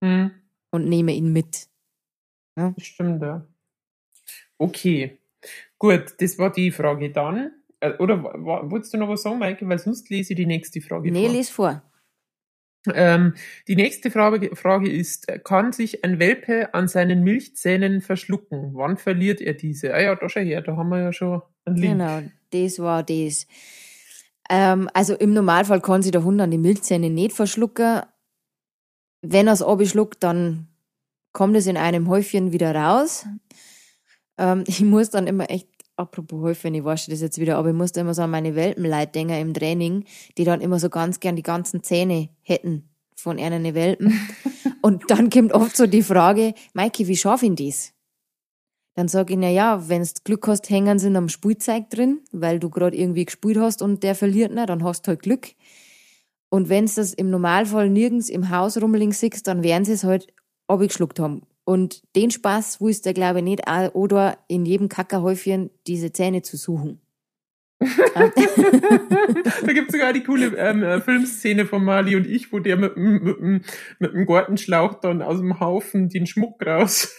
[0.00, 0.32] Mhm
[0.72, 1.68] und nehme ihn mit.
[2.56, 2.74] Ja?
[2.78, 3.46] Stimmt, ja.
[4.58, 5.18] Okay.
[5.78, 7.52] Gut, das war die Frage dann.
[7.80, 9.68] Äh, oder wolltest du noch was sagen, Maike?
[9.68, 11.28] Weil sonst lese ich die nächste Frage nee, vor.
[11.28, 11.82] Nee, lese vor.
[12.94, 13.34] Ähm,
[13.68, 18.74] die nächste Frage, Frage ist, kann sich ein Welpe an seinen Milchzähnen verschlucken?
[18.74, 19.94] Wann verliert er diese?
[19.94, 21.92] Ah ja, da schon her, da haben wir ja schon einen Link.
[21.92, 23.46] Genau, das war das.
[24.50, 28.02] Ähm, also im Normalfall kann sich der Hund an die Milchzähne nicht verschlucken
[29.22, 30.68] wenn er es abschluckt, dann
[31.32, 33.26] kommt es in einem Häufchen wieder raus.
[34.38, 37.74] Ähm, ich muss dann immer echt, apropos Häufchen, ich wasche das jetzt wieder, aber ich
[37.74, 40.04] musste immer so an meine Welpenleitdinger im Training,
[40.38, 44.18] die dann immer so ganz gern die ganzen Zähne hätten von einer Welpen.
[44.82, 47.92] Und dann kommt oft so die Frage, Maike, wie schaffe ich das?
[48.94, 52.58] Dann sage ich, na ja, wenn du Glück hast, hängen sie am Spielzeug drin, weil
[52.58, 55.48] du gerade irgendwie gespielt hast und der verliert, na, dann hast du halt Glück.
[56.50, 60.04] Und wenn es das im Normalfall nirgends im Haus rumliegen siehst, dann werden sie es
[60.04, 60.26] halt
[60.66, 61.42] abgeschluckt haben.
[61.64, 63.62] Und den Spaß willst du, glaube ich, nicht
[63.94, 67.00] oder in jedem Kackerhäufchen diese Zähne zu suchen.
[68.14, 68.28] da
[69.72, 72.96] gibt es sogar die coole ähm, äh, Filmszene von Mali und ich, wo der mit,
[72.96, 73.64] mit, mit,
[73.98, 77.16] mit dem Gartenschlauch dann aus dem Haufen den Schmuck raus.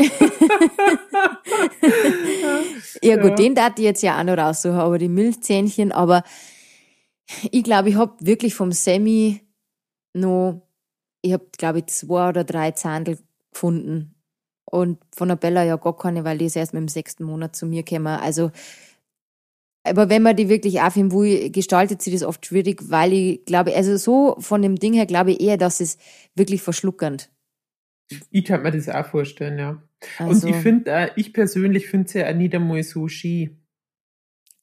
[3.02, 3.36] ja, gut, ja.
[3.36, 6.24] den darf ich jetzt ja auch noch raussuchen, aber die Milchzähnchen, aber
[7.52, 9.42] ich glaube, ich habe wirklich vom Semi
[10.14, 10.66] noch,
[11.22, 13.18] ich habe, glaube ich, zwei oder drei Zahndel
[13.54, 14.16] gefunden.
[14.66, 17.56] Und von der Bella ja gar keine, weil die ist erst mit dem sechsten Monat
[17.56, 18.08] zu mir gekommen.
[18.08, 18.52] Also,
[19.84, 23.76] aber wenn man die wirklich aufheben will, gestaltet sie das oft schwierig, weil ich glaube,
[23.76, 25.98] also so von dem Ding her glaube ich eher, dass es
[26.36, 27.30] wirklich verschluckend.
[28.32, 29.84] Ich kann mir das auch vorstellen, ja.
[30.18, 33.64] Also, und ich finde, ich persönlich finde es ja auch nicht einmal so schön.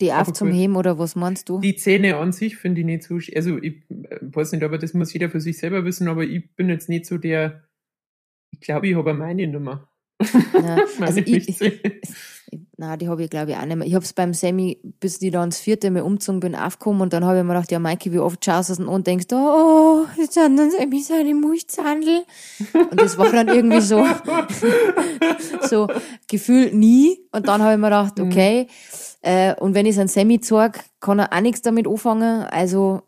[0.01, 1.61] Die auf zum Heben oder was meinst du?
[1.61, 4.95] Die Zähne an sich finde ich nicht so, also ich äh, weiß nicht, aber das
[4.95, 7.65] muss jeder für sich selber wissen, aber ich bin jetzt nicht so der,
[8.51, 9.89] ich glaube, ich habe meine Nummer.
[10.53, 11.81] Ja, also ich, ich,
[12.77, 13.87] na, die habe ich glaube ich auch nicht mehr.
[13.87, 17.13] Ich habe es beim Semi, bis die dann das vierte Mal umgezogen bin, aufgekommen und
[17.13, 20.37] dann habe ich mir gedacht, ja Maike, wie oft schaust du und denkst, oh, jetzt
[20.37, 22.25] hat dann Semi seine Milchzahndel.
[22.91, 24.05] Und das war dann irgendwie so,
[25.63, 25.89] so
[26.29, 27.21] gefühlt nie.
[27.33, 28.25] Und dann habe ich mir gedacht, mhm.
[28.25, 31.87] okay, mhm äh, und wenn ich es an Semi zeige, kann er auch nichts damit
[31.87, 32.45] anfangen.
[32.45, 33.03] Also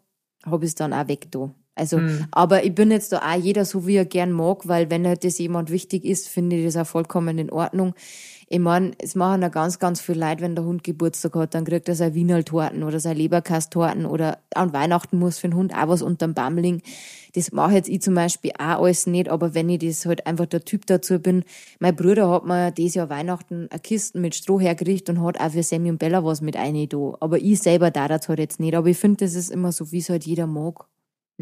[0.44, 1.54] habe ich es dann auch weg da.
[1.74, 2.26] Also, mhm.
[2.32, 5.24] aber ich bin jetzt da auch jeder so, wie er gern mag, weil wenn halt
[5.24, 7.94] das jemand wichtig ist, finde ich das auch vollkommen in Ordnung.
[8.48, 11.64] Ich meine, es machen ja ganz, ganz viel Leid, wenn der Hund Geburtstag hat, dann
[11.64, 15.88] kriegt er seine Wienertorten oder seine Leberkastorten oder an Weihnachten muss für den Hund auch
[15.88, 16.82] was unterm Baum liegen.
[17.34, 20.44] Das mache jetzt ich zum Beispiel auch alles nicht, aber wenn ich das halt einfach
[20.44, 21.44] der Typ dazu bin,
[21.78, 25.52] mein Bruder hat mir dieses Jahr Weihnachten eine Kiste mit Stroh hergerichtet und hat auch
[25.52, 27.14] für Sammy und Bella was mit eine da.
[27.20, 28.74] Aber ich selber da das halt jetzt nicht.
[28.74, 30.84] Aber ich finde, das ist immer so, wie es halt jeder mag.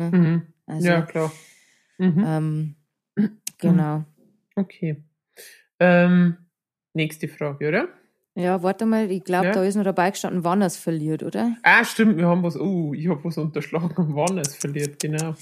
[0.00, 0.10] Ne?
[0.16, 0.42] Mhm.
[0.66, 1.32] Also, ja, klar.
[1.98, 2.24] Mhm.
[2.26, 2.74] Ähm,
[3.58, 4.04] genau.
[4.56, 5.04] Okay.
[5.78, 6.36] Ähm,
[6.92, 7.88] Nächste Frage, oder?
[8.34, 9.52] Ja, warte mal, ich glaube, ja.
[9.52, 11.56] da ist noch dabei gestanden, wann er es verliert, oder?
[11.62, 15.34] Ah, stimmt, wir haben was, oh, ich habe was unterschlagen, wann er es verliert, genau.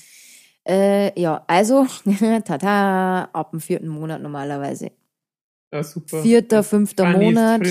[0.66, 1.86] Äh, ja, also,
[2.44, 4.90] tata, ab dem vierten Monat normalerweise.
[5.72, 6.22] Ja, super.
[6.22, 7.62] Vierter, fünfter Monat.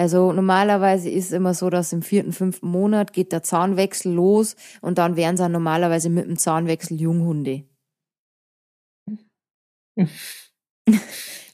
[0.00, 4.56] Also normalerweise ist es immer so, dass im vierten, fünften Monat geht der Zahnwechsel los
[4.80, 7.64] und dann werden sie normalerweise mit dem Zahnwechsel Junghunde.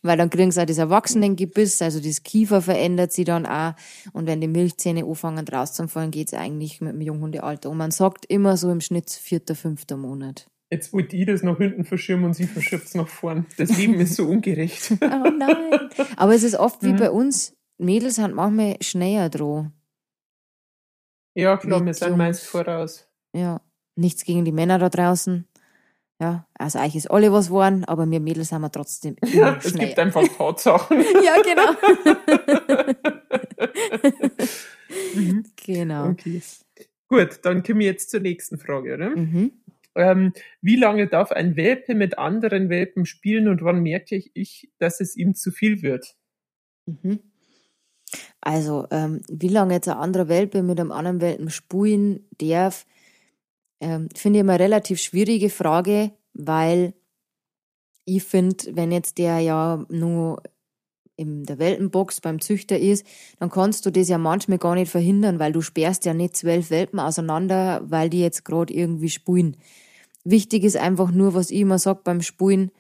[0.03, 3.75] weil dann kriegen sie auch das Erwachsenengebiss, also das Kiefer verändert sich dann auch.
[4.13, 7.69] Und wenn die Milchzähne anfangen rauszufallen, geht es eigentlich mit dem Junghundealter.
[7.71, 10.47] Und man sagt immer so im Schnitt vierter, fünfter Monat.
[10.71, 13.47] Jetzt wollte ich das nach hinten verschirmen und sie verschiebt es nach vorn.
[13.57, 14.93] Das Leben ist so ungerecht.
[15.01, 15.91] oh nein.
[16.17, 16.97] Aber es ist oft wie mhm.
[16.97, 19.73] bei uns, Mädels sind manchmal schneller dran.
[21.35, 23.07] Ja, klar, wir sind meist voraus.
[23.35, 23.61] Ja,
[23.95, 25.47] nichts gegen die Männer da draußen.
[26.19, 29.75] Ja, also eigentlich ist alle was waren, aber wir Mädels haben wir trotzdem ja, Es
[29.75, 30.99] gibt einfach Tatsachen.
[31.23, 31.73] ja, genau.
[35.15, 35.45] mhm.
[35.67, 36.09] Genau.
[36.09, 36.41] Okay.
[37.09, 39.11] Gut, dann kommen wir jetzt zur nächsten Frage, oder?
[39.11, 39.53] Mhm.
[39.95, 45.01] Ähm, wie lange darf ein Welpe mit anderen Welpen spielen und wann merke ich, dass
[45.01, 46.17] es ihm zu viel wird?
[46.87, 47.21] Mhm.
[48.41, 52.87] Also, ähm, wie lange jetzt ein anderer Welpe mit einem anderen Welpen spielen darf,
[53.81, 56.95] ähm, finde ich immer eine relativ schwierige Frage, weil
[58.05, 60.43] ich finde, wenn jetzt der ja nur
[61.17, 63.07] in der Welpenbox beim Züchter ist,
[63.39, 66.71] dann kannst du das ja manchmal gar nicht verhindern, weil du sperrst ja nicht zwölf
[66.71, 69.57] Welpen auseinander, weil die jetzt gerade irgendwie spulen.
[70.25, 72.71] Wichtig ist einfach nur, was ich immer sage beim Spulen,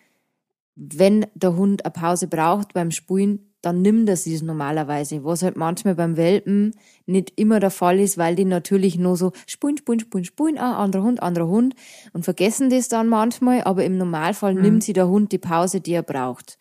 [0.75, 5.57] wenn der Hund eine Pause braucht beim Spulen, dann nimmt er sie normalerweise, was halt
[5.57, 6.73] manchmal beim Welpen
[7.05, 10.77] nicht immer der Fall ist, weil die natürlich nur so spulen, spulen, spulen, spulen, ah,
[10.77, 11.75] anderer Hund, anderer Hund
[12.13, 14.63] und vergessen das dann manchmal, aber im Normalfall mhm.
[14.63, 16.59] nimmt sie der Hund die Pause, die er braucht.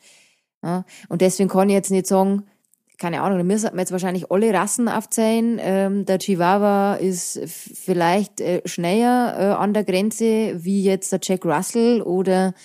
[0.63, 2.47] Ja, und deswegen kann ich jetzt nicht sagen,
[2.97, 5.59] keine Ahnung, da müssen wir jetzt wahrscheinlich alle Rassen aufzählen.
[5.61, 11.45] Ähm, der Chihuahua ist vielleicht äh, schneller äh, an der Grenze wie jetzt der Jack
[11.45, 12.55] Russell oder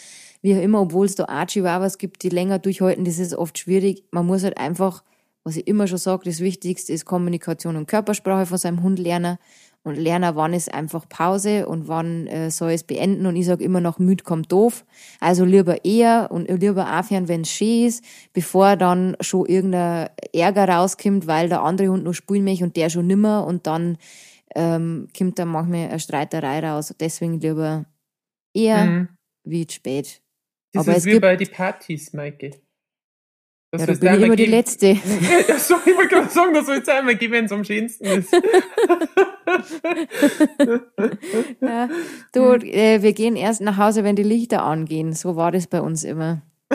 [0.42, 3.58] wie auch immer, obwohl es da auch Chihuahuas gibt, die länger durchhalten, das ist oft
[3.58, 4.04] schwierig.
[4.10, 5.04] Man muss halt einfach,
[5.44, 9.38] was ich immer schon sage, das Wichtigste ist Kommunikation und Körpersprache von seinem Hund lernen
[9.82, 13.24] und lernen, wann ist einfach Pause und wann äh, soll es beenden.
[13.26, 14.84] Und ich sage immer noch, müd kommt doof.
[15.20, 20.68] Also lieber eher und lieber aufhören, wenn es schön ist, bevor dann schon irgendein Ärger
[20.68, 23.96] rauskommt, weil der andere Hund noch spielen möchte und der schon nimmer und dann
[24.54, 26.94] ähm, kommt dann manchmal eine Streiterei raus.
[27.00, 27.86] Deswegen lieber
[28.52, 29.08] eher mhm.
[29.44, 30.20] wie spät.
[30.72, 32.52] Das Aber ist wie bei den Partys, Maike.
[33.72, 34.96] Das ja, da bin ich immer die Letzte.
[35.46, 38.04] das soll ich mal gerade sagen, das soll jetzt einmal gehen, wenn es am schönsten
[38.04, 38.32] ist.
[41.60, 41.88] ja,
[42.32, 45.12] du, äh, wir gehen erst nach Hause, wenn die Lichter angehen.
[45.12, 46.42] So war das bei uns immer.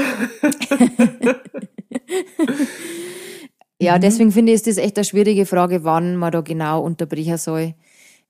[3.81, 4.01] ja, mhm.
[4.01, 7.75] deswegen finde ich, ist das echt eine schwierige Frage, wann man da genau unterbrechen soll.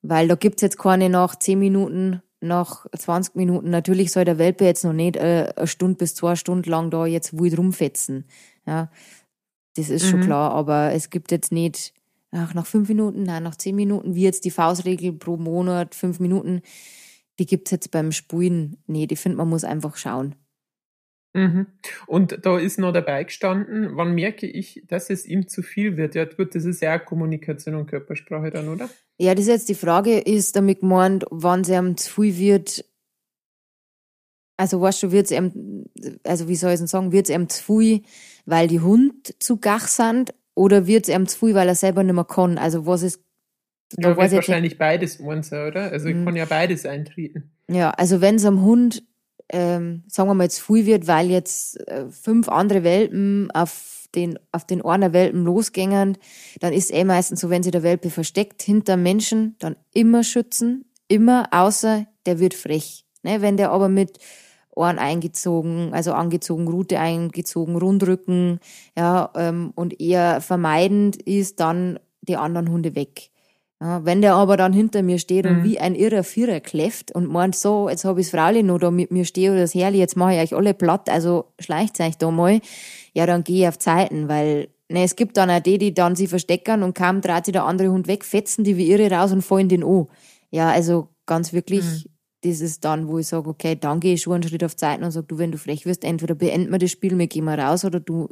[0.02, 4.66] Weil da gibt's jetzt keine nach zehn Minuten nach 20 Minuten, natürlich soll der Welpe
[4.66, 8.26] jetzt noch nicht äh, eine Stunde bis zwei Stunden lang da jetzt wild rumfetzen.
[8.66, 8.92] Ja,
[9.76, 10.10] das ist mhm.
[10.10, 11.94] schon klar, aber es gibt jetzt nicht,
[12.32, 16.20] ach, nach fünf Minuten, nein, nach zehn Minuten, wie jetzt die Faustregel pro Monat, fünf
[16.20, 16.62] Minuten,
[17.40, 19.12] die gibt's jetzt beim Spulen nicht.
[19.12, 20.36] Ich finde, man muss einfach schauen.
[21.34, 21.68] Mhm.
[22.08, 26.16] Und da ist noch dabei gestanden, wann merke ich, dass es ihm zu viel wird?
[26.16, 28.90] Ja, gut, das ist ja auch Kommunikation und Körpersprache dann, oder?
[29.18, 32.86] Ja, das ist jetzt die Frage, ist damit gemeint, wann es ihm zu viel wird,
[34.58, 35.86] also weißt du, wird es ihm,
[36.24, 38.02] also wie soll ich es sagen, wird es ihm zu viel,
[38.46, 42.04] weil die Hund zu gach sind, oder wird es ihm zu viel, weil er selber
[42.04, 42.58] nicht mehr kann?
[42.58, 43.22] Also was ist,
[43.98, 44.80] ja, wird wahrscheinlich nicht.
[44.80, 45.92] beides sein, oder?
[45.92, 46.26] Also ich mhm.
[46.26, 47.52] kann ja beides eintreten.
[47.70, 49.04] Ja, also wenn es am Hund
[49.50, 54.40] ähm, sagen wir mal, jetzt viel wird, weil jetzt äh, fünf andere Welpen auf den,
[54.52, 56.18] auf den einen Welpen losgängen,
[56.60, 60.86] dann ist eh meistens so, wenn sich der Welpe versteckt hinter Menschen, dann immer schützen,
[61.08, 63.06] immer, außer der wird frech.
[63.24, 63.42] Ne?
[63.42, 64.20] Wenn der aber mit
[64.76, 68.60] Ohren eingezogen, also angezogen, Rute eingezogen, Rundrücken,
[68.98, 73.30] ja, ähm, und eher vermeidend ist, dann die anderen Hunde weg.
[74.04, 75.64] Wenn der aber dann hinter mir steht und mhm.
[75.64, 78.90] wie ein irrer Vierer kläfft und meint so, jetzt habe ich das Frauli noch da
[78.90, 82.18] mit mir stehen oder das Herrli, jetzt mache ich euch alle platt, also schleicht euch
[82.18, 82.62] da mal,
[83.14, 86.16] ja, dann gehe ich auf Zeiten, weil ne, es gibt dann auch die, die dann
[86.16, 89.32] sie verstecken und kaum dreht sich der andere Hund weg, fetzen die wie irre raus
[89.32, 90.08] und fallen den an.
[90.52, 92.10] Ja, also ganz wirklich, mhm.
[92.42, 95.04] das ist dann, wo ich sage, okay, dann gehe ich schon einen Schritt auf Zeiten
[95.04, 97.60] und sage, du, wenn du frech wirst, entweder beenden wir das Spiel, wir gehen mal
[97.60, 98.30] raus oder du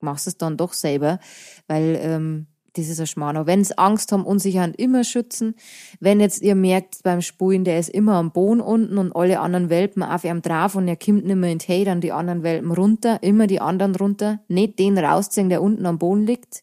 [0.00, 1.18] machst es dann doch selber,
[1.66, 3.46] weil ähm, das ist ein Schmarrn.
[3.46, 5.54] Wenn sie Angst haben, Unsicherheit immer schützen.
[6.00, 9.70] Wenn jetzt ihr merkt beim Spulen, der ist immer am Boden unten und alle anderen
[9.70, 12.70] Welpen auf ihm drauf und er kommt nicht mehr in die dann die anderen Welpen
[12.70, 14.40] runter, immer die anderen runter.
[14.48, 16.62] Nicht den rausziehen, der unten am Boden liegt.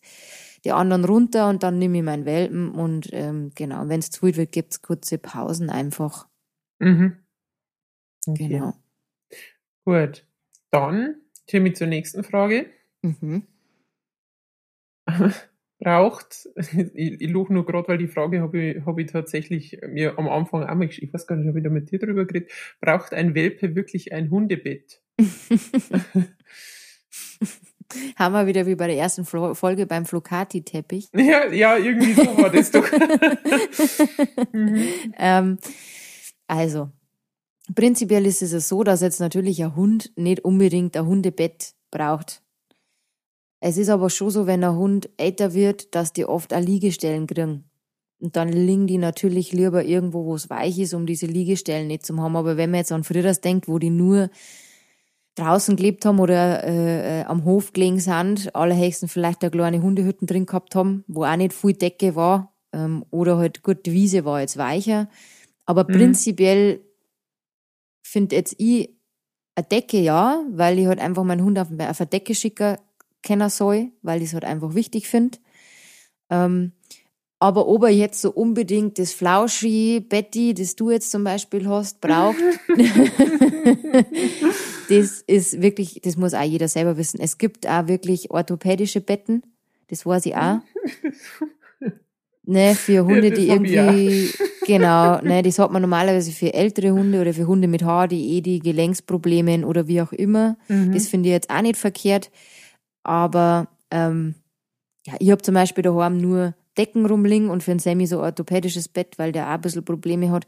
[0.65, 4.25] Die anderen runter und dann nehme ich meinen Welpen und ähm, genau, wenn es zu
[4.25, 6.27] viel wird, gibt's kurze Pausen einfach.
[6.79, 7.17] Mhm.
[8.25, 8.47] Okay.
[8.47, 8.73] Genau.
[9.85, 10.25] Gut.
[10.71, 12.67] Dann ich zur nächsten Frage.
[13.01, 13.45] Mhm.
[15.83, 16.47] braucht,
[16.93, 20.29] ich, ich luche nur gerade, weil die Frage habe ich, hab ich tatsächlich mir am
[20.29, 22.51] Anfang auch mal geschrieben, ich weiß gar nicht, habe ich da mit dir drüber geredet,
[22.79, 25.01] braucht ein Welpe wirklich ein Hundebett?
[28.15, 31.09] Haben wir wieder wie bei der ersten Folge beim Flocati-Teppich.
[31.15, 32.89] Ja, ja, irgendwie so war das doch.
[34.51, 34.83] mhm.
[35.17, 35.59] ähm,
[36.47, 36.89] also,
[37.75, 42.42] prinzipiell ist es so, dass jetzt natürlich ein Hund nicht unbedingt ein Hundebett braucht.
[43.65, 47.27] Es ist aber schon so, wenn ein Hund älter wird, dass die oft auch Liegestellen
[47.27, 47.63] kriegen.
[48.19, 52.05] Und dann liegen die natürlich lieber irgendwo, wo es weich ist, um diese Liegestellen nicht
[52.05, 52.35] zu haben.
[52.35, 54.29] Aber wenn man jetzt an früher denkt, wo die nur
[55.35, 60.27] draußen gelebt haben oder äh, äh, am Hof gelegen sind, allerhöchstens vielleicht eine kleine Hundehütten
[60.27, 64.25] drin gehabt haben, wo auch nicht viel Decke war ähm, oder halt gut, die Wiese
[64.25, 65.07] war jetzt weicher.
[65.65, 65.93] Aber mhm.
[65.93, 66.81] prinzipiell
[68.01, 68.89] finde jetzt ich
[69.55, 72.77] eine Decke ja, weil ich halt einfach meinen Hund auf, auf eine Decke schicke,
[73.23, 75.39] kennen soll, weil ich es halt einfach wichtig finde.
[76.29, 76.73] Ähm,
[77.39, 81.99] aber ob er jetzt so unbedingt das Flauschi Betty, das du jetzt zum Beispiel hast,
[81.99, 82.37] braucht,
[84.89, 87.19] das ist wirklich, das muss auch jeder selber wissen.
[87.19, 89.43] Es gibt auch wirklich orthopädische Betten,
[89.89, 90.59] das weiß ich auch.
[92.45, 94.29] ne, für Hunde, ja, die irgendwie,
[94.65, 98.37] genau, ne, das hat man normalerweise für ältere Hunde oder für Hunde mit Haar, die
[98.37, 100.57] eh die Gelenksprobleme oder wie auch immer.
[100.69, 100.93] Mhm.
[100.93, 102.31] Das finde ich jetzt auch nicht verkehrt.
[103.03, 104.35] Aber ähm,
[105.05, 108.87] ja, ich habe zum Beispiel daheim nur Decken rumliegen und für ein Semi so orthopädisches
[108.87, 110.47] Bett, weil der auch ein bisschen Probleme hat.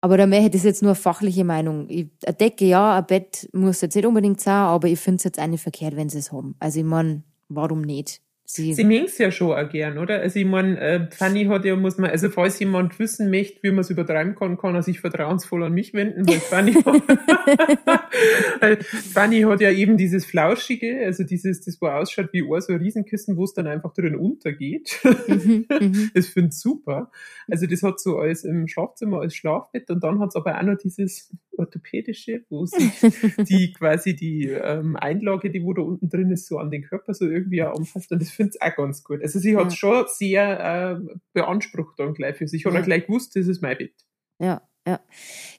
[0.00, 1.88] Aber da möchte ich jetzt nur fachliche Meinung.
[1.88, 5.24] Ich, eine Decke, ja, ein Bett muss jetzt nicht unbedingt sein, aber ich finde es
[5.24, 6.54] jetzt auch verkehrt, wenn sie es haben.
[6.58, 8.22] Also ich meine, warum nicht?
[8.48, 10.20] Sie, sie es ja schon auch gern, oder?
[10.20, 13.72] Also ich meine, äh, Fanny hat ja, muss man, also falls jemand wissen möchte, wie
[13.72, 16.74] man es übertreiben kann, kann er sich vertrauensvoll an mich wenden, weil Fanny,
[18.60, 22.72] weil Fanny hat ja eben dieses Flauschige, also dieses, das wo ausschaut wie Ohr, so
[22.72, 25.00] ein Riesenkissen, wo es dann einfach drin untergeht.
[25.26, 26.10] Mhm, mhm.
[26.14, 27.10] das finde ich super.
[27.48, 30.62] Also das hat so als im Schlafzimmer als Schlafbett und dann hat es aber auch
[30.62, 32.92] noch dieses orthopädische, wo sich
[33.38, 37.14] die quasi die ähm, Einlage, die wo da unten drin ist, so an den Körper
[37.14, 39.22] so irgendwie auch anfasst und das finde ich auch ganz gut.
[39.22, 39.70] Also sie hat ja.
[39.70, 42.60] schon sehr äh, beansprucht dann gleich für sich.
[42.60, 42.82] Ich habe ja.
[42.82, 43.94] gleich gewusst, das ist mein Bett.
[44.38, 45.00] Ja, ja.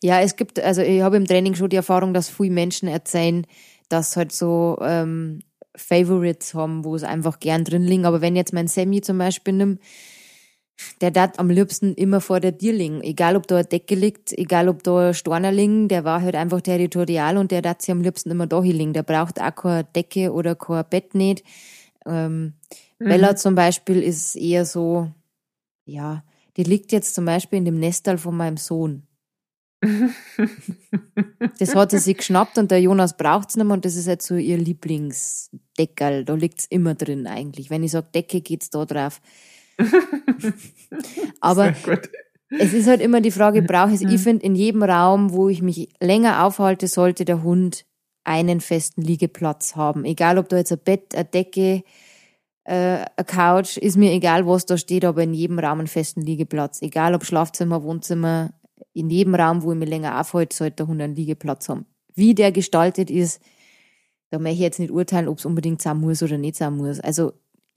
[0.02, 3.46] Ja, es gibt, also ich habe im Training schon die Erfahrung, dass viele Menschen erzählen,
[3.90, 5.40] dass halt so ähm,
[5.76, 8.06] Favorites haben, wo es einfach gern drin liegen.
[8.06, 9.82] Aber wenn jetzt mein Sammy zum Beispiel nimmt,
[11.02, 13.02] der dat am liebsten immer vor der Tür liegen.
[13.02, 16.62] Egal, ob da eine Decke liegt, egal, ob da Storner liegen, der war halt einfach
[16.62, 18.94] territorial und der dat sie am liebsten immer da liegen.
[18.94, 21.44] Der braucht auch keine Decke oder kein Bett nicht.
[22.06, 22.54] Ähm,
[23.00, 23.06] mhm.
[23.06, 25.12] Bella zum Beispiel ist eher so,
[25.86, 26.24] ja,
[26.58, 29.04] die liegt jetzt zum Beispiel in dem Nestal von meinem Sohn.
[31.60, 34.26] das hat sie sich geschnappt und der Jonas braucht's nicht mehr und das ist jetzt
[34.26, 36.26] so ihr Lieblingsdeckel.
[36.26, 37.70] Da liegt's immer drin eigentlich.
[37.70, 39.22] Wenn ich sage Decke, geht's da drauf.
[41.42, 41.74] Aber
[42.50, 44.12] es ist halt immer die Frage, brauche ich es?
[44.12, 47.86] Ich finde, in jedem Raum, wo ich mich länger aufhalte, sollte der Hund
[48.24, 50.06] einen festen Liegeplatz haben.
[50.06, 51.84] Egal, ob da jetzt ein Bett, eine Decke,
[52.64, 56.22] äh, eine Couch, ist mir egal, was da steht, aber in jedem Raum einen festen
[56.22, 56.82] Liegeplatz.
[56.82, 58.54] Egal, ob Schlafzimmer, Wohnzimmer,
[58.94, 61.86] in jedem Raum, wo ich mich länger aufhalte, sollte der Hund einen Liegeplatz haben.
[62.16, 63.42] Wie der gestaltet ist,
[64.30, 67.00] da möchte ich jetzt nicht urteilen, ob es unbedingt sein muss oder nicht sein muss.
[67.00, 67.34] Also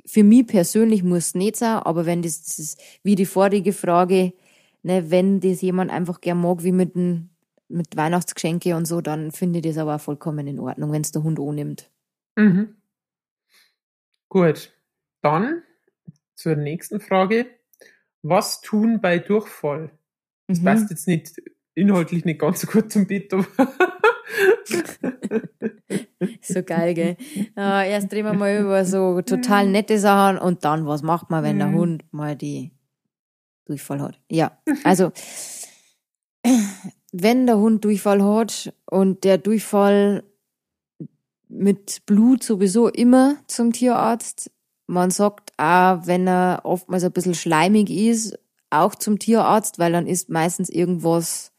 [0.06, 3.72] für mich persönlich muss es nicht sein, aber wenn das, das ist wie die vorige
[3.72, 4.32] Frage,
[4.82, 7.30] ne, wenn das jemand einfach gern mag, wie mit dem
[7.70, 11.12] mit Weihnachtsgeschenke und so, dann finde ich das aber auch vollkommen in Ordnung, wenn es
[11.12, 11.90] der Hund annimmt.
[12.36, 12.76] Mhm.
[14.28, 14.72] Gut,
[15.22, 15.62] dann
[16.34, 17.46] zur nächsten Frage.
[18.22, 19.90] Was tun bei Durchfall?
[20.48, 20.64] Das mhm.
[20.64, 21.40] passt jetzt nicht
[21.74, 23.46] inhaltlich nicht ganz so gut zum Bett, aber
[26.42, 27.16] so geil, gell?
[27.56, 31.42] Äh, erst reden wir mal über so total nette Sachen und dann, was macht man,
[31.44, 31.76] wenn der mhm.
[31.76, 32.72] Hund mal die
[33.64, 34.20] Durchfall hat.
[34.28, 35.12] Ja, also
[37.12, 40.24] wenn der Hund Durchfall hat und der Durchfall
[41.48, 44.50] mit Blut sowieso immer zum Tierarzt.
[44.86, 48.38] Man sagt auch, wenn er oftmals ein bisschen schleimig ist,
[48.70, 51.49] auch zum Tierarzt, weil dann ist meistens irgendwas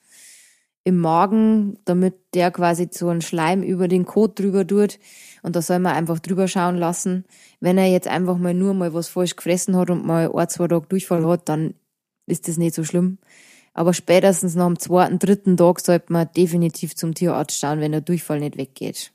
[0.84, 5.00] im Magen, damit der quasi so einen Schleim über den Kot drüber tut.
[5.44, 7.26] Und da soll man einfach drüber schauen lassen.
[7.60, 10.68] Wenn er jetzt einfach mal nur mal was falsch gefressen hat und mal ein, zwei
[10.68, 11.76] Tage Durchfall hat, dann
[12.26, 13.20] ist das nicht so schlimm.
[13.74, 18.02] Aber spätestens nach dem zweiten, dritten Tag sollte man definitiv zum Tierarzt schauen, wenn der
[18.02, 19.12] Durchfall nicht weggeht.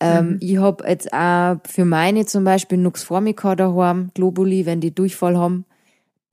[0.00, 0.38] Ähm, mhm.
[0.40, 5.38] Ich hab jetzt auch für meine zum Beispiel Nux Formica daheim, Globuli, wenn die Durchfall
[5.38, 5.64] haben,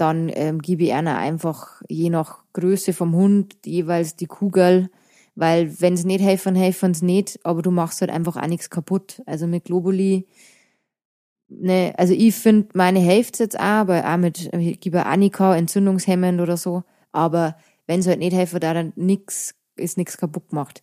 [0.01, 4.89] dann ähm, gebe ich einer einfach je nach Größe vom Hund jeweils die Kugel,
[5.35, 8.71] weil wenn es nicht helfen, helfen es nicht, aber du machst halt einfach auch nichts
[8.71, 9.21] kaputt.
[9.27, 10.27] Also mit Globuli,
[11.47, 16.41] ne, also ich finde meine hilft jetzt auch, aber auch mit, ich gebe Annika entzündungshemmend
[16.41, 20.81] oder so, aber wenn es halt nicht helfen, da dann nix, ist nichts kaputt gemacht.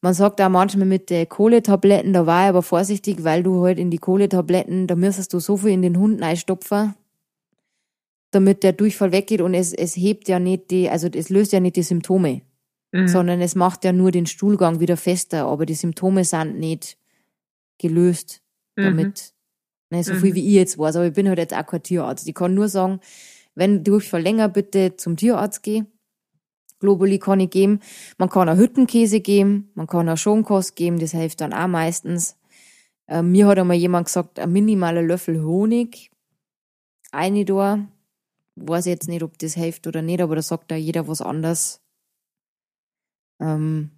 [0.00, 3.78] Man sagt auch manchmal mit den Kohletabletten, da war ich aber vorsichtig, weil du halt
[3.78, 6.94] in die Kohletabletten, da müsstest du so viel in den Hund einstopfen,
[8.32, 11.60] damit der Durchfall weggeht und es, es hebt ja nicht die, also es löst ja
[11.60, 12.42] nicht die Symptome,
[12.90, 13.06] mhm.
[13.06, 16.96] sondern es macht ja nur den Stuhlgang wieder fester, aber die Symptome sind nicht
[17.78, 18.42] gelöst
[18.74, 19.32] damit.
[19.90, 19.96] Mhm.
[19.96, 20.34] Ne, so viel mhm.
[20.36, 22.26] wie ich jetzt weiß, aber ich bin halt jetzt auch kein Tierarzt.
[22.26, 23.00] Ich kann nur sagen,
[23.54, 25.86] wenn Durchfall länger, bitte zum Tierarzt gehen.
[26.80, 27.80] Globuli kann ich geben.
[28.16, 32.36] Man kann auch Hüttenkäse geben, man kann auch Schonkost geben, das hilft dann auch meistens.
[33.06, 36.10] Äh, mir hat einmal jemand gesagt, ein minimaler Löffel Honig,
[37.10, 37.86] eine da.
[38.68, 41.80] Weiß jetzt nicht, ob das hilft oder nicht, aber da sagt da jeder was anderes.
[43.40, 43.90] Ähm,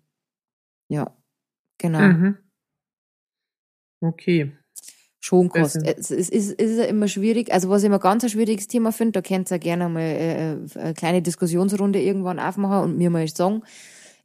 [0.88, 1.16] ja,
[1.78, 2.00] genau.
[2.00, 2.38] Mhm.
[4.00, 4.52] Okay.
[5.20, 5.76] Schonkost.
[5.76, 7.50] Es ist, ist, ist ja immer schwierig.
[7.50, 10.52] Also was ich immer ganz ein schwieriges Thema finde, da könnt ihr gerne mal äh,
[10.52, 13.62] äh, eine kleine Diskussionsrunde irgendwann aufmachen und mir mal sagen,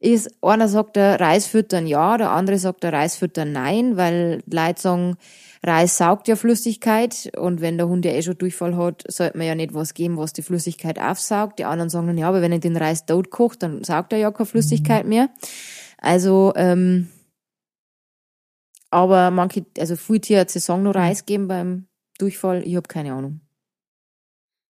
[0.02, 4.44] ist, einer sagt der Reis füttern ja, der andere sagt der Reis füttern nein, weil
[4.46, 5.16] Leute sagen,
[5.62, 9.48] Reis saugt ja Flüssigkeit und wenn der Hund ja eh schon Durchfall hat, sollte man
[9.48, 11.60] ja nicht was geben, was die Flüssigkeit aufsaugt.
[11.60, 14.20] Die anderen sagen dann, ja, aber wenn er den Reis tot kocht, dann saugt er
[14.20, 15.10] ja keine Flüssigkeit mhm.
[15.10, 15.30] mehr.
[15.98, 17.10] Also, ähm,
[18.90, 22.64] aber manche, also viele Tierärzte sagen noch Reis geben beim Durchfall.
[22.66, 23.42] Ich habe keine Ahnung.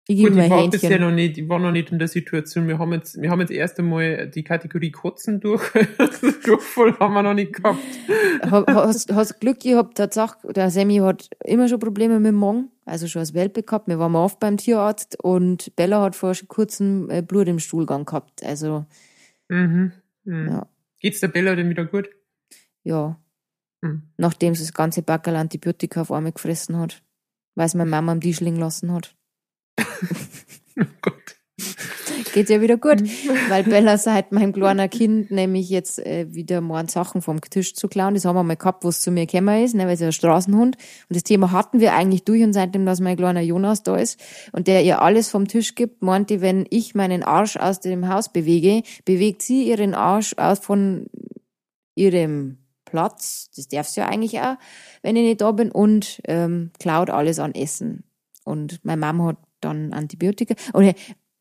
[0.06, 2.68] Ich, Gut, ich war bisher noch nicht, ich war noch nicht in der Situation.
[2.68, 5.62] Wir haben jetzt, wir haben jetzt erst einmal die Kategorie Kotzen durch.
[6.44, 7.78] Durchfall haben wir noch nicht gehabt.
[8.42, 13.06] Hast, hast Glück gehabt, Tatsache, der Sammy hat immer schon Probleme mit dem Magen, also
[13.06, 13.88] schon als Welpe gehabt.
[13.88, 18.44] Wir waren oft beim Tierarzt und Bella hat vor kurzem äh, Blut im Stuhlgang gehabt.
[18.44, 18.84] Also,
[19.48, 19.92] mhm.
[20.24, 20.48] mhm.
[20.48, 20.66] Ja.
[21.00, 22.10] Geht's der Bella denn wieder gut?
[22.82, 23.18] Ja,
[23.84, 24.02] Mhm.
[24.16, 27.02] Nachdem sie das ganze Backel Antibiotika auf einmal gefressen hat.
[27.54, 29.14] Weil es meine Mama am Tisch liegen lassen hat.
[30.80, 31.36] oh Gott.
[32.32, 33.00] Geht's ja wieder gut,
[33.48, 37.86] weil Bella seit meinem kleinen Kind nämlich jetzt äh, wieder mal Sachen vom Tisch zu
[37.86, 38.14] klauen.
[38.14, 40.12] Das haben wir mal gehabt, wo es zu mir gekommen ist, ne, weil sie ein
[40.12, 40.76] Straßenhund.
[40.76, 44.20] Und das Thema hatten wir eigentlich durch und seitdem, dass mein kleiner Jonas da ist
[44.50, 48.32] und der ihr alles vom Tisch gibt, meinte, wenn ich meinen Arsch aus dem Haus
[48.32, 51.06] bewege, bewegt sie ihren Arsch aus von
[51.94, 54.56] ihrem Platz, das darfst du ja eigentlich auch,
[55.02, 58.04] wenn ich nicht da bin, und ähm, klaut alles an Essen.
[58.44, 60.54] Und meine Mama hat dann Antibiotika.
[60.72, 60.94] Und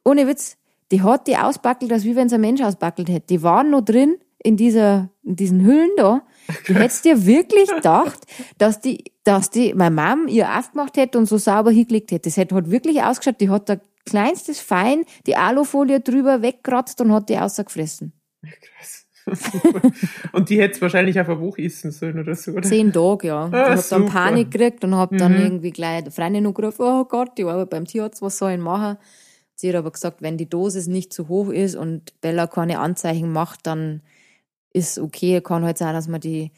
[0.04, 0.58] ohne Witz,
[0.92, 3.28] die hat die ausbackelt, als wie wenn es ein Mensch ausbackelt hätte.
[3.28, 6.22] Die waren noch drin in dieser, in diesen Hüllen da.
[6.68, 8.20] Du hättest dir wirklich gedacht,
[8.58, 12.28] dass die, dass die, meine Mom ihr aufgemacht hätte und so sauber hingelegt hätte.
[12.28, 17.14] Das hätte halt wirklich ausgeschaut, die hat da kleinstes Fein die Alufolie drüber weggekratzt und
[17.14, 18.12] hat die außergefressen.
[18.42, 19.03] Krass.
[20.34, 22.64] und die hätte es wahrscheinlich auf ein Buch essen sollen oder so, oder?
[22.64, 23.50] Zehn Tage, ja.
[23.52, 25.18] Ah, ich hab dann Panik gekriegt und hab mhm.
[25.18, 28.52] dann irgendwie gleich der Freundin noch gerufen, oh Gott, die war beim Tierarzt, was soll
[28.52, 28.98] ich machen?
[29.56, 33.32] Sie hat aber gesagt, wenn die Dosis nicht zu hoch ist und Bella keine Anzeichen
[33.32, 34.02] macht, dann
[34.74, 35.42] ist okay.
[35.42, 36.52] Kann halt sein, dass man die,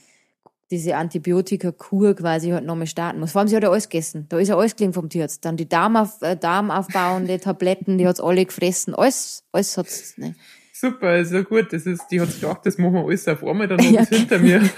[0.72, 3.34] diese Antibiotika-Kur quasi halt nochmal starten muss.
[3.34, 4.26] Vor allem, sie hat ja alles gegessen.
[4.30, 5.44] Da ist ja alles gelingen vom Tierarzt.
[5.44, 8.96] Dann die Darmauf, äh, Darmaufbauende Tabletten, die hat's alle gefressen.
[8.96, 10.36] Alles, alles hat's, ne.
[10.78, 13.66] Super, also gut, das ist, die hat sich gedacht, das machen wir alles auf einmal,
[13.66, 14.02] dann ja.
[14.02, 14.62] ist hinter mir.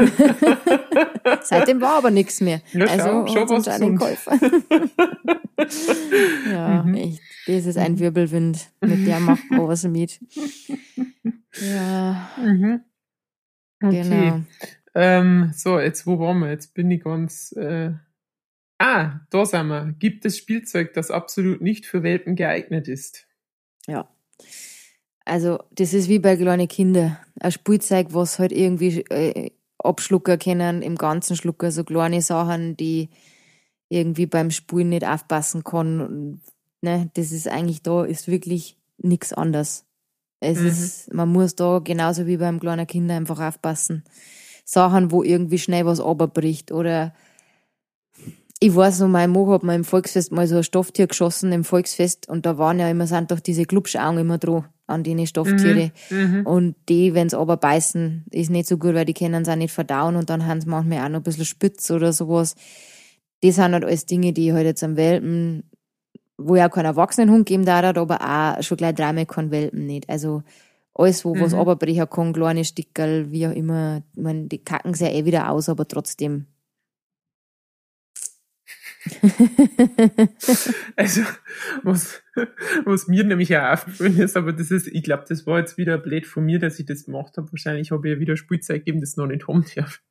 [1.42, 2.62] Seitdem war aber nichts mehr.
[2.72, 4.40] Ja, also schau, was einen Käufer.
[6.52, 6.94] ja, mhm.
[6.94, 7.22] echt.
[7.48, 10.20] Das ist ein Wirbelwind, mit der macht man was mit.
[11.60, 12.30] Ja.
[12.38, 12.82] Mhm.
[13.82, 14.04] Okay.
[14.04, 14.42] Genau.
[14.94, 16.52] Ähm, so, jetzt wo waren wir?
[16.52, 17.54] Jetzt bin ich ganz.
[17.54, 17.94] Äh
[18.78, 19.96] ah, da sind wir.
[19.98, 23.26] Gibt es Spielzeug, das absolut nicht für Welpen geeignet ist?
[23.88, 24.08] Ja.
[25.28, 27.18] Also, das ist wie bei kleinen Kindern.
[27.42, 33.10] Ein Spielzeug, was halt irgendwie äh, abschlucken können, im ganzen Schlucker, so kleine Sachen, die
[33.90, 36.40] irgendwie beim Spulen nicht aufpassen kann,
[36.82, 39.86] ne, das ist eigentlich da, ist wirklich nichts anderes.
[40.40, 40.68] Es Mhm.
[40.68, 44.04] ist, man muss da genauso wie beim kleinen Kind einfach aufpassen.
[44.64, 47.14] Sachen, wo irgendwie schnell was runterbricht oder
[48.60, 51.64] ich weiß noch, mein Mo hat mal im Volksfest mal so ein Stofftier geschossen im
[51.64, 55.92] Volksfest und da waren ja immer, sind doch diese Glubschaugen immer dran an die Stofftiere.
[56.10, 56.46] Mhm.
[56.46, 59.74] Und die, wenn's aber beißen, ist nicht so gut, weil die können es auch nicht
[59.74, 62.56] verdauen und dann haben sie manchmal auch noch ein bisschen spitz oder sowas.
[63.42, 65.64] Das sind halt alles Dinge, die halt jetzt am Welpen,
[66.38, 70.10] wo ja keinen Erwachsenenhund geben darf, aber auch schon gleich dreimal kein Welpen nicht.
[70.10, 70.44] Also
[70.96, 71.60] alles, wo was Mhm.
[71.60, 74.02] runterbrechen kann, kleine Stickerl, wie auch immer.
[74.16, 76.48] Ich meine, die kacken sie ja eh wieder aus, aber trotzdem.
[80.96, 81.22] Also,
[81.84, 82.22] was,
[82.86, 85.98] was mir nämlich auch aufgefallen ist, aber das ist, ich glaube, das war jetzt wieder
[85.98, 87.52] blöd von mir, dass ich das gemacht habe.
[87.52, 90.02] Wahrscheinlich habe ich ja wieder Spielzeug gegeben, das noch nicht haben darf.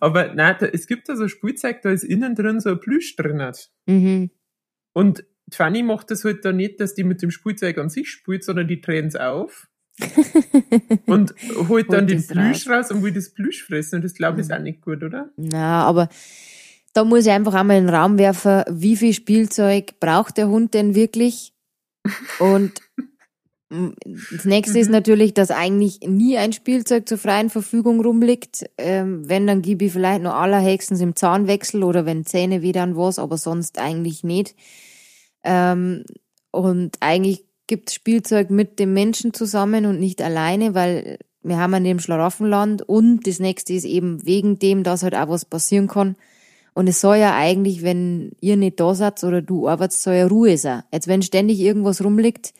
[0.00, 3.16] Aber nein, da, es gibt da so Spielzeug, da ist innen drin so ein Plüsch
[3.16, 3.40] drin.
[3.42, 3.70] hat.
[3.86, 4.30] Mhm.
[4.92, 8.44] Und Fanny macht das halt da nicht, dass die mit dem Spielzeug an sich spielt,
[8.44, 9.68] sondern die drehen es auf
[11.06, 11.34] und
[11.68, 13.96] holt dann den Plüsch raus und will das Plüsch fressen.
[13.96, 14.56] Und das glaube ich ist Mhm.
[14.56, 15.30] auch nicht gut, oder?
[15.36, 16.08] Na, aber
[16.92, 20.74] da muss ich einfach einmal in den Raum werfen, wie viel Spielzeug braucht der Hund
[20.74, 21.52] denn wirklich?
[22.38, 22.80] Und
[23.70, 24.92] das nächste ist Mhm.
[24.94, 28.68] natürlich, dass eigentlich nie ein Spielzeug zur freien Verfügung rumliegt.
[28.78, 32.96] Ähm, wenn, dann gebe ich vielleicht noch allerhöchstens im Zahnwechsel oder wenn Zähne weh, dann
[32.96, 34.56] was, aber sonst eigentlich nicht.
[35.44, 36.04] Ähm,
[36.50, 41.84] und eigentlich gibt Spielzeug mit dem Menschen zusammen und nicht alleine, weil wir haben an
[41.84, 46.16] dem Schlaraffenland und das nächste ist eben wegen dem, dass halt auch was passieren kann.
[46.74, 50.26] Und es soll ja eigentlich, wenn ihr nicht da seid oder du arbeitest, soll ja
[50.26, 50.82] Ruhe sein.
[50.92, 52.54] Jetzt wenn ständig irgendwas rumliegt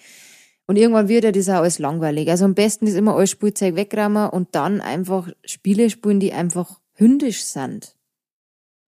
[0.67, 2.29] und irgendwann wird ja das auch alles langweilig.
[2.31, 6.81] Also am besten ist immer alles Spielzeug wegräumen und dann einfach Spiele spielen, die einfach
[6.95, 7.95] hündisch sind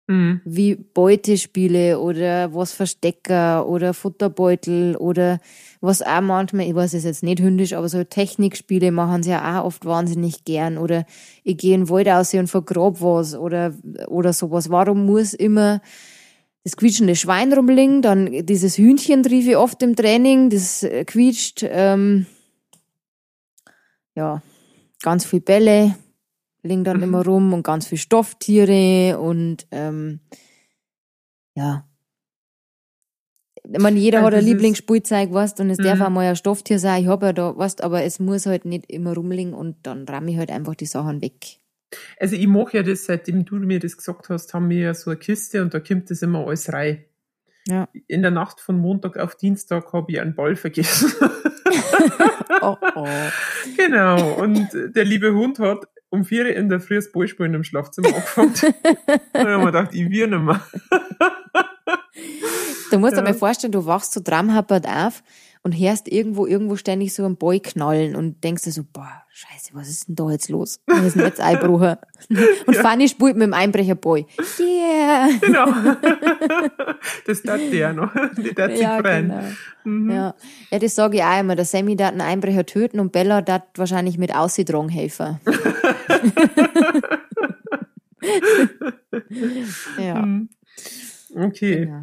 [0.07, 0.41] Mhm.
[0.43, 5.39] wie Beutespiele oder was Verstecker oder Futterbeutel oder
[5.79, 9.61] was auch manchmal, ich weiß es jetzt nicht hündisch, aber so Technikspiele machen sie ja
[9.61, 11.05] auch oft wahnsinnig gern oder
[11.43, 13.73] ich gehe in den Wald aus und vergrab was oder,
[14.07, 14.69] oder sowas.
[14.69, 15.81] Warum muss immer
[16.63, 21.63] das quietschende Schwein rumliegen, dann dieses Hühnchen trief ich oft im Training, das äh, quietscht,
[21.63, 22.25] ähm,
[24.15, 24.41] ja,
[25.01, 25.95] ganz viel Bälle,
[26.63, 27.03] liegen dann Mhm.
[27.03, 30.19] immer rum und ganz viel Stofftiere und ähm,
[31.55, 31.87] ja.
[33.71, 36.05] Ich meine, jeder Ja, hat ein Lieblingsspielzeug, weißt und es darf Mhm.
[36.05, 37.03] auch mal ein Stofftier sein.
[37.03, 40.27] Ich habe ja da, weißt aber es muss halt nicht immer rumliegen und dann ramm
[40.27, 41.57] ich halt einfach die Sachen weg.
[42.19, 45.11] Also ich mache ja das, seitdem du mir das gesagt hast, haben wir ja so
[45.11, 47.03] eine Kiste und da kommt das immer alles rein.
[47.67, 47.87] Ja.
[48.07, 51.11] In der Nacht von Montag auf Dienstag habe ich einen Ball vergessen.
[52.63, 53.07] Oh, oh.
[53.77, 54.33] genau.
[54.35, 58.53] Und der liebe Hund hat um vier in der Früh das Ballspielen im Schlafzimmer angefangen.
[59.33, 60.61] da habe ich mir gedacht, ich will nicht mehr.
[62.91, 63.23] Du musst dir Ja.
[63.23, 65.23] mal vorstellen, du wachst so dramhappert auf
[65.63, 69.71] und hörst irgendwo, irgendwo ständig so einen Boy knallen und denkst dir so, boah, scheiße,
[69.73, 70.79] was ist denn da jetzt los?
[70.87, 71.99] Was ist denn jetzt Einbrucher?
[72.65, 72.81] Und Ja.
[72.81, 74.25] Fanny spielt mit dem Einbrecher-Boy.
[74.59, 75.29] Yeah!
[75.41, 75.65] Genau.
[77.27, 78.11] das tat der noch.
[78.37, 79.39] Die tat sich Ja, genau.
[79.83, 80.09] Mhm.
[80.11, 80.35] Ja.
[80.71, 81.55] ja, das sage ich auch immer.
[81.55, 85.39] Der Sammy darf einen Einbrecher töten und Bella darf wahrscheinlich mit Aussiedrung helfen.
[89.97, 90.49] ja, Mhm.
[91.35, 91.85] Okay.
[91.85, 92.01] genau.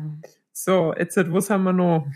[0.53, 2.07] So, jetzt, was haben wir noch?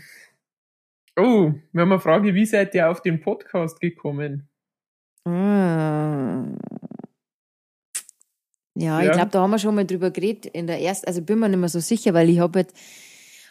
[1.17, 4.49] Oh, wir haben eine Frage, wie seid ihr auf den Podcast gekommen?
[5.25, 6.43] Ah.
[8.75, 9.11] Ja, ich Ja.
[9.13, 11.59] glaube, da haben wir schon mal drüber geredet in der ersten, also bin mir nicht
[11.59, 12.73] mehr so sicher, weil ich habe halt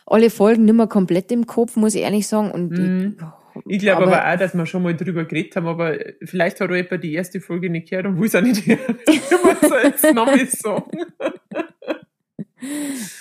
[0.06, 2.50] alle Folgen nicht mehr komplett im Kopf, muss ich ehrlich sagen.
[2.50, 3.16] Und Mhm.
[3.54, 6.68] ich, Ich glaube aber, auch, dass wir schon mal drüber geredet haben, aber vielleicht hat
[6.70, 8.98] auch jemand die erste Folge nicht gehört und will es auch nicht hören.
[9.06, 11.04] Ich muss jetzt noch mal sagen.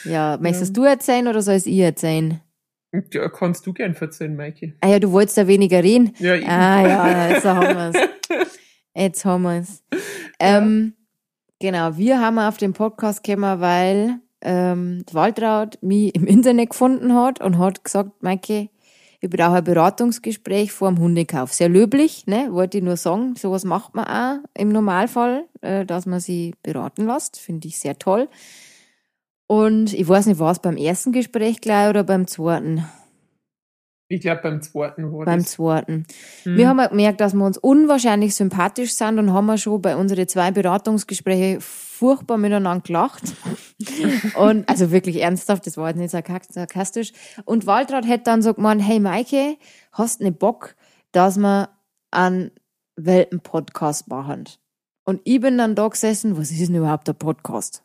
[0.06, 2.42] ja, möchtest du erzählen oder soll es ich erzählen?
[3.14, 4.74] Ja, kannst du gern erzählen, Maike?
[4.82, 6.14] Ah ja, du wolltest da weniger reden.
[6.20, 6.50] Ja, eben.
[6.50, 8.10] Ah ja, jetzt haben wir's.
[8.94, 9.84] Jetzt haben wir's.
[10.44, 10.96] Ähm,
[11.60, 17.14] genau, wir haben auf den Podcast gekommen, weil ähm, die Waltraud mich im Internet gefunden
[17.14, 18.70] hat und hat gesagt, Maike,
[19.20, 21.54] ich brauche ein Beratungsgespräch vor dem Hundekauf.
[21.54, 22.48] Sehr löblich, ne?
[22.50, 23.36] Wollte ich nur sagen.
[23.36, 27.40] Sowas macht man auch im Normalfall, äh, dass man sie beraten lässt.
[27.40, 28.28] Finde ich sehr toll.
[29.52, 32.86] Und ich weiß nicht, war es beim ersten Gespräch gleich oder beim zweiten?
[34.08, 35.52] Ich glaube, beim zweiten war Beim das.
[35.52, 36.06] zweiten.
[36.44, 36.56] Hm.
[36.56, 40.52] Wir haben gemerkt, dass wir uns unwahrscheinlich sympathisch sind und haben schon bei unseren zwei
[40.52, 43.24] Beratungsgesprächen furchtbar miteinander gelacht.
[44.38, 47.12] und also wirklich ernsthaft, das war jetzt nicht sarka- sarkastisch.
[47.44, 49.58] Und Waltraud hätte dann so gemeint, hey Maike,
[49.92, 50.78] hast nicht Bock,
[51.12, 51.68] dass wir
[52.10, 52.52] einen
[52.96, 54.46] Welpen-Podcast machen?
[55.04, 57.84] Und ich bin dann da gesessen, was ist denn überhaupt der Podcast?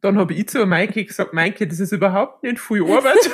[0.00, 3.18] Dann habe ich zu Maike gesagt, Maike, das ist überhaupt nicht viel Arbeit.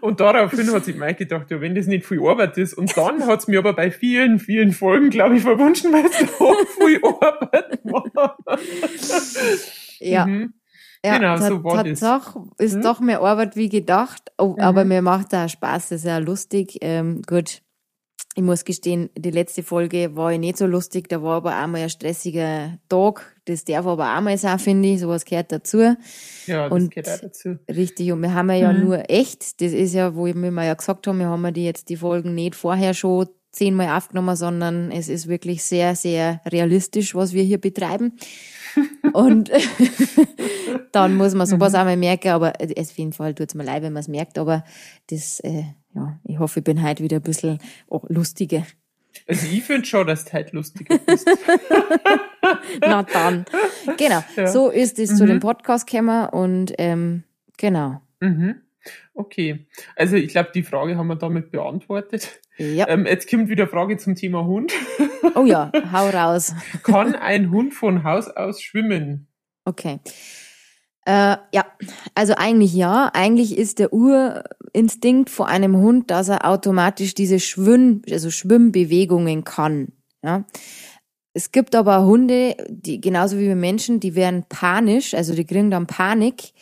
[0.00, 2.74] und daraufhin hat sich Maike gedacht, ja, wenn das nicht viel Arbeit ist.
[2.74, 6.38] Und dann hat es mir aber bei vielen, vielen Folgen, glaube ich, verwünscht, weil es
[6.38, 8.38] so viel Arbeit war.
[10.00, 10.26] Ja.
[10.26, 10.54] Mhm.
[11.04, 12.00] Ja, genau, so war das.
[12.00, 12.82] Doch, ist hm?
[12.82, 14.60] doch mehr Arbeit wie gedacht, oh, mhm.
[14.60, 16.78] aber mir macht da Spaß, das ist ja lustig.
[16.80, 17.62] Ähm, gut,
[18.38, 21.66] ich muss gestehen, die letzte Folge war ich nicht so lustig, da war aber auch
[21.66, 23.34] mal ein stressiger Tag.
[23.46, 25.00] Das darf aber auch mal sein, finde ich.
[25.00, 25.96] Sowas gehört dazu.
[26.46, 27.58] Ja, das und gehört auch dazu.
[27.68, 28.84] Richtig, und wir haben ja mhm.
[28.84, 31.88] nur echt, das ist ja, wo wir ja gesagt haben, wir haben ja die jetzt
[31.88, 37.32] die Folgen nicht vorher schon zehnmal aufgenommen, sondern es ist wirklich sehr, sehr realistisch, was
[37.32, 38.18] wir hier betreiben.
[39.14, 39.50] und
[40.92, 41.78] dann muss man sowas mhm.
[41.80, 44.38] auch mal merken, aber auf jeden Fall tut es mir leid, wenn man es merkt,
[44.38, 44.62] aber
[45.08, 45.64] das, äh,
[45.98, 47.58] ja, ich hoffe, ich bin heute wieder ein bisschen
[48.08, 48.66] lustiger.
[49.26, 51.28] Also ich finde schon, dass du heute lustiger bist.
[52.80, 53.44] Na dann.
[53.96, 54.22] Genau.
[54.36, 54.46] Ja.
[54.46, 55.16] So ist es mhm.
[55.16, 57.24] zu dem Podcast gekommen und ähm,
[57.56, 58.00] genau.
[58.20, 58.62] Mhm.
[59.14, 59.66] Okay.
[59.96, 62.40] Also ich glaube, die Frage haben wir damit beantwortet.
[62.56, 62.88] Ja.
[62.88, 64.72] Ähm, jetzt kommt wieder Frage zum Thema Hund.
[65.34, 66.54] Oh ja, hau raus.
[66.82, 69.26] Kann ein Hund von Haus aus schwimmen?
[69.64, 70.00] Okay.
[71.08, 71.64] Äh, ja,
[72.14, 73.10] also eigentlich ja.
[73.14, 79.92] Eigentlich ist der Urinstinkt vor einem Hund, dass er automatisch diese Schwimm, also Schwimmbewegungen kann.
[80.22, 80.44] Ja.
[81.32, 85.70] Es gibt aber Hunde, die genauso wie wir Menschen, die werden panisch, also die kriegen
[85.70, 86.52] dann Panik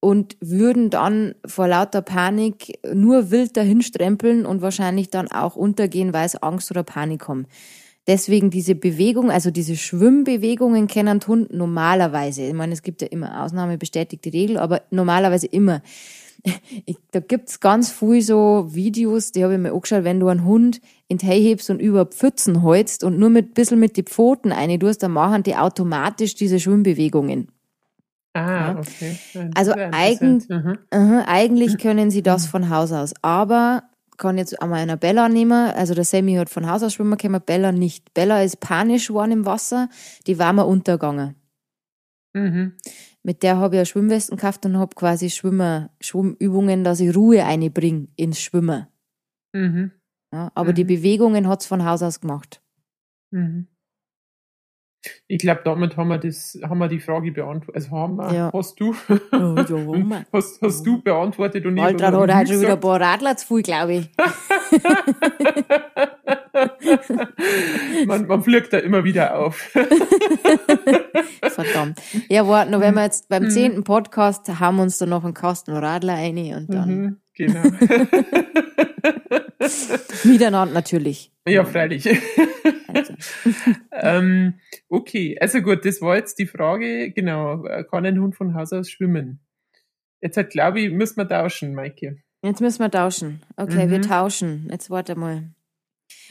[0.00, 6.24] und würden dann vor lauter Panik nur wild dahinstrempeln und wahrscheinlich dann auch untergehen, weil
[6.24, 7.46] es Angst oder Panik haben.
[8.06, 12.42] Deswegen diese Bewegung, also diese Schwimmbewegungen kennen Hund normalerweise.
[12.42, 15.82] Ich meine, es gibt ja immer Ausnahme, bestätigte Regel, aber normalerweise immer.
[16.86, 20.44] Ich, da gibt's ganz viel so Videos, die habe ich mir angeschaut, wenn du einen
[20.44, 24.50] Hund in die hebst und über Pfützen holst und nur mit bisschen mit die Pfoten
[24.50, 27.46] eine tust, dann machen die automatisch diese Schwimmbewegungen.
[28.34, 29.16] Ah, okay.
[29.54, 30.78] also eigen, mhm.
[30.92, 33.12] uh, eigentlich können sie das von Haus aus.
[33.22, 33.84] Aber
[34.18, 35.70] kann jetzt einmal einer Bella nehmen.
[35.70, 38.14] Also der Sammy hat von Haus aus schwimmen können, Bella nicht.
[38.14, 39.88] Bella ist panisch geworden im Wasser,
[40.26, 41.36] die war mal untergegangen.
[42.34, 42.74] Mhm.
[43.22, 47.44] Mit der habe ich ja Schwimmwesten gekauft und habe quasi Schwimmer, Schwimmübungen, dass ich Ruhe
[47.44, 48.86] einbringe ins Schwimmen.
[49.52, 49.92] Mhm.
[50.32, 50.74] Ja, aber mhm.
[50.76, 52.62] die Bewegungen hat's von Haus aus gemacht.
[53.30, 53.68] Mhm.
[55.26, 57.74] Ich glaube, damit haben wir das, haben wir die Frage beantwortet.
[57.74, 58.52] Also haben wir, ja.
[58.52, 62.74] hast du, oh, ja, hast, hast du beantwortet und ich Alter, hat halt schon wieder
[62.74, 64.08] ein paar Radler zu viel, glaube ich.
[68.06, 69.56] man, man fliegt da immer wieder auf.
[71.42, 72.00] Verdammt.
[72.28, 73.50] Ja, warte noch, wenn wir jetzt beim mhm.
[73.50, 76.88] zehnten Podcast haben wir uns da noch einen Kasten Radler rein und dann.
[76.88, 77.62] Mhm, genau.
[80.24, 81.32] Miteinander natürlich.
[81.46, 82.08] Ja, freilich.
[83.92, 84.54] Ähm,
[84.88, 88.90] okay, also gut, das war jetzt die Frage, genau, kann ein Hund von Haus aus
[88.90, 89.40] schwimmen?
[90.20, 92.22] Jetzt halt, glaube ich, müssen wir tauschen, Maike.
[92.42, 93.42] Jetzt müssen wir tauschen.
[93.56, 93.90] Okay, mhm.
[93.90, 94.68] wir tauschen.
[94.70, 95.50] Jetzt warte mal.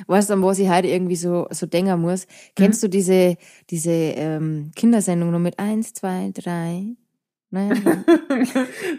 [0.07, 2.25] Weißt du, an was ich heute irgendwie so, so denken muss?
[2.25, 2.31] Mhm.
[2.55, 3.37] Kennst du diese,
[3.69, 6.85] diese ähm, Kindersendung noch mit eins, zwei, drei?
[7.49, 8.05] Nein,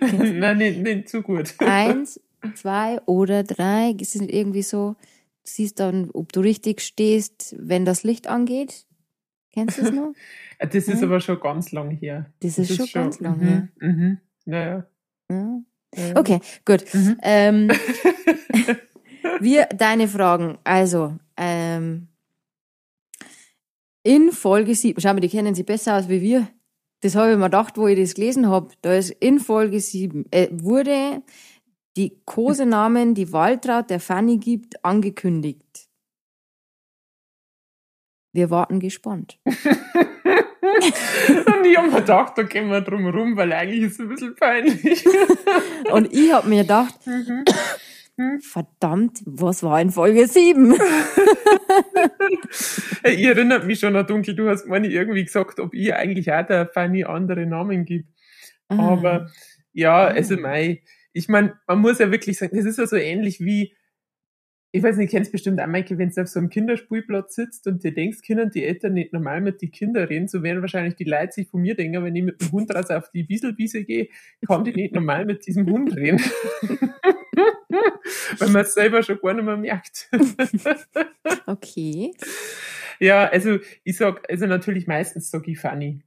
[0.01, 1.55] nein, nicht zu gut.
[1.59, 2.21] Eins,
[2.55, 3.97] zwei oder drei.
[4.03, 4.97] Sind irgendwie so,
[5.45, 8.87] siehst dann, ob du richtig stehst, wenn das Licht angeht.
[9.53, 10.13] Kennst du das noch?
[10.59, 11.07] das ist ja?
[11.07, 12.33] aber schon ganz lang her.
[12.41, 13.69] Das, das ist, schon, schon ganz lang mhm, her.
[13.81, 14.87] Mhm, naja.
[15.31, 15.61] Ja.
[16.15, 16.85] Okay, gut.
[16.95, 17.19] Mhm.
[17.23, 17.71] Ähm,
[19.41, 20.59] wir, deine Fragen.
[20.65, 22.09] Also, ähm,
[24.03, 26.49] in Folge 7, schau mal, die kennen sie besser aus wie wir.
[27.03, 28.73] Das habe ich mir gedacht, wo ich das gelesen habe.
[28.81, 31.23] Da ist in Folge 7, äh, wurde
[31.97, 35.89] die Kosenamen, die Waltraud der Fanny gibt, angekündigt.
[38.33, 39.39] Wir warten gespannt.
[39.45, 39.57] und
[41.67, 44.35] ich habe mir gedacht, da gehen wir drum rum, weil eigentlich ist es ein bisschen
[44.35, 45.05] peinlich.
[45.93, 47.45] und ich habe mir gedacht, mhm.
[48.41, 50.75] verdammt, was war in Folge 7?
[53.05, 56.47] ich erinnert mich schon noch dunkel, du hast mir irgendwie gesagt, ob ich eigentlich auch
[56.47, 58.09] der Fanny andere Namen gibt.
[58.69, 58.93] Ah.
[58.93, 59.31] Aber
[59.75, 60.83] ja, also mei,
[61.13, 63.75] ich meine, man muss ja wirklich sagen, das ist ja so ähnlich wie,
[64.75, 67.85] ich weiß nicht, kennst bestimmt auch, Maike, wenn du auf so einem Kinderspielplatz sitzt und
[67.85, 71.05] dir denkst, können die Eltern nicht normal mit den Kindern reden, so werden wahrscheinlich die
[71.05, 74.09] Leute sich von mir denken, wenn ich mit dem Hund raus auf die Wieselwiese gehe,
[74.47, 76.19] kann die nicht normal mit diesem Hund reden.
[78.39, 80.09] Weil man es selber schon gar nicht mehr merkt.
[81.47, 82.13] okay.
[82.99, 86.03] Ja, also ich sag, also natürlich meistens sage ich funny.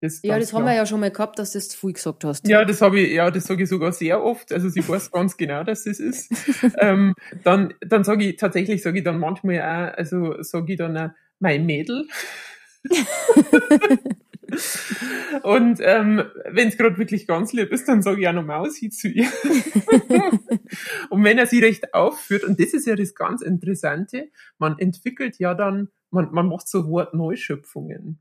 [0.00, 0.62] Das ja, das klar.
[0.62, 2.48] haben wir ja schon mal gehabt, dass du das zu viel gesagt hast.
[2.48, 4.50] Ja, das habe ich, ja, das sage ich sogar sehr oft.
[4.50, 6.32] Also sie weiß ganz genau, dass das ist.
[6.78, 10.96] ähm, dann, dann sage ich, tatsächlich sage ich dann manchmal auch, also sage ich dann
[10.96, 12.06] auch, mein Mädel.
[15.42, 18.90] Und ähm, wenn es gerade wirklich ganz lieb ist, dann sage ich auch noch Mausi
[18.90, 19.28] zu ihr.
[21.10, 25.38] und wenn er sie recht aufführt, und das ist ja das ganz Interessante, man entwickelt
[25.38, 28.18] ja dann, man, man macht so Wortneuschöpfungen.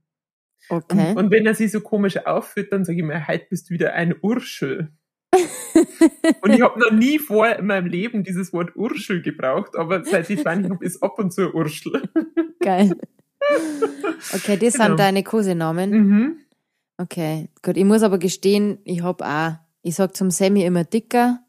[0.69, 1.11] Okay.
[1.11, 3.73] Und, und wenn er sie so komisch aufführt, dann sage ich mir, heute bist du
[3.73, 4.89] wieder ein Urschel.
[6.41, 10.29] und ich habe noch nie vor in meinem Leben dieses Wort Urschel gebraucht, aber seit
[10.29, 12.09] ich Fanny habe, ist ab und zu Urschel.
[12.59, 12.95] Geil.
[14.33, 14.87] Okay, das genau.
[14.87, 15.91] sind deine Kosenamen.
[15.91, 16.37] Mhm.
[16.97, 17.77] Okay, gut.
[17.77, 21.39] Ich muss aber gestehen, ich habe auch, ich sag zum Sammy immer dicker.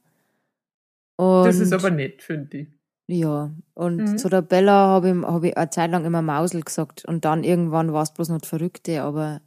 [1.16, 2.68] Das ist aber nett, finde ich.
[3.12, 4.18] Ja, und mhm.
[4.18, 7.42] zu der Bella habe ich, hab ich eine Zeit lang immer Mausel gesagt und dann
[7.42, 9.40] irgendwann war es bloß noch Verrückte, aber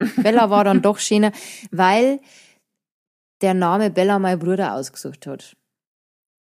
[0.22, 1.30] Bella war dann doch schöner,
[1.70, 2.20] weil
[3.42, 5.58] der Name Bella mein Bruder ausgesucht hat.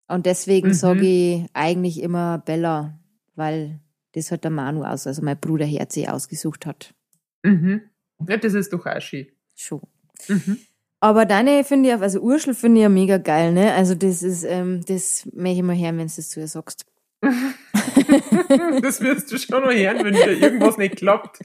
[0.07, 0.73] Und deswegen mhm.
[0.73, 2.99] sage ich eigentlich immer Bella,
[3.33, 3.79] weil
[4.13, 6.93] das hat der Manu aus, also mein Bruder Herzi ausgesucht hat.
[7.41, 7.81] Mhm.
[8.27, 9.27] Ja, das ist doch auch schön.
[9.55, 9.81] Schon.
[10.27, 10.59] Mhm.
[10.99, 13.73] Aber deine finde ich, also Urschel finde ich ja mega geil, ne?
[13.73, 16.85] Also das ist, ähm, das möchte ich mal hören, wenn du das zu ihr sagst.
[17.21, 21.39] das wirst du schon noch hören, wenn dir irgendwas nicht klappt.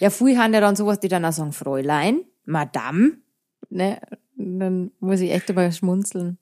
[0.00, 3.12] ja, viele haben ja dann sowas, die dann auch sagen, Fräulein, Madame,
[3.70, 4.00] ne?
[4.36, 6.38] dann muss ich echt einmal schmunzeln.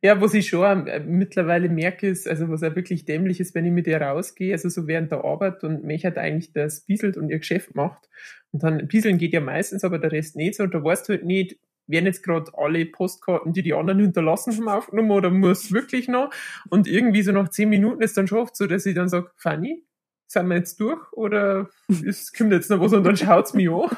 [0.00, 3.66] Ja, was ich schon äh, mittlerweile merke, ist, also was auch wirklich dämlich ist, wenn
[3.66, 7.16] ich mit ihr rausgehe, also so während der Arbeit und mich hat eigentlich das bieselt
[7.16, 8.08] und ihr Geschäft macht.
[8.52, 10.64] Und dann bieseln geht ja meistens, aber der Rest nicht so.
[10.64, 14.56] Und da weißt du halt nicht, werden jetzt gerade alle Postkarten, die die anderen hinterlassen
[14.56, 16.30] haben, aufgenommen oder muss wirklich noch?
[16.68, 19.30] Und irgendwie so nach zehn Minuten ist dann schon oft so, dass ich dann sage,
[19.36, 19.84] Fanny,
[20.26, 21.68] sind wir jetzt durch oder
[22.06, 23.90] es kommt jetzt noch was und dann schaut's mich an.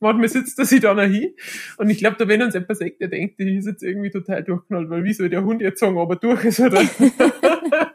[0.00, 1.34] Manchmal sitzt er sich da noch hin.
[1.78, 4.42] Und ich glaube, da wenn uns etwas sagt, der denkt, die ist jetzt irgendwie total
[4.42, 6.82] durchknallt, weil wie soll der Hund jetzt sagen, ob er durch ist oder?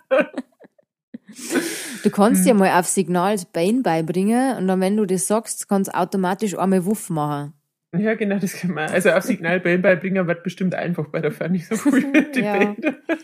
[2.04, 2.60] Du kannst ja hm.
[2.60, 6.58] mal auf Signal das Bein beibringen und dann, wenn du das sagst, kannst du automatisch
[6.58, 7.54] einmal Wuff machen.
[7.98, 8.90] Ja, genau, das kann man.
[8.90, 12.42] Also auf Signalbellen beibringen wird bestimmt einfach bei der Fern nicht so cool mit die
[12.42, 12.76] ja,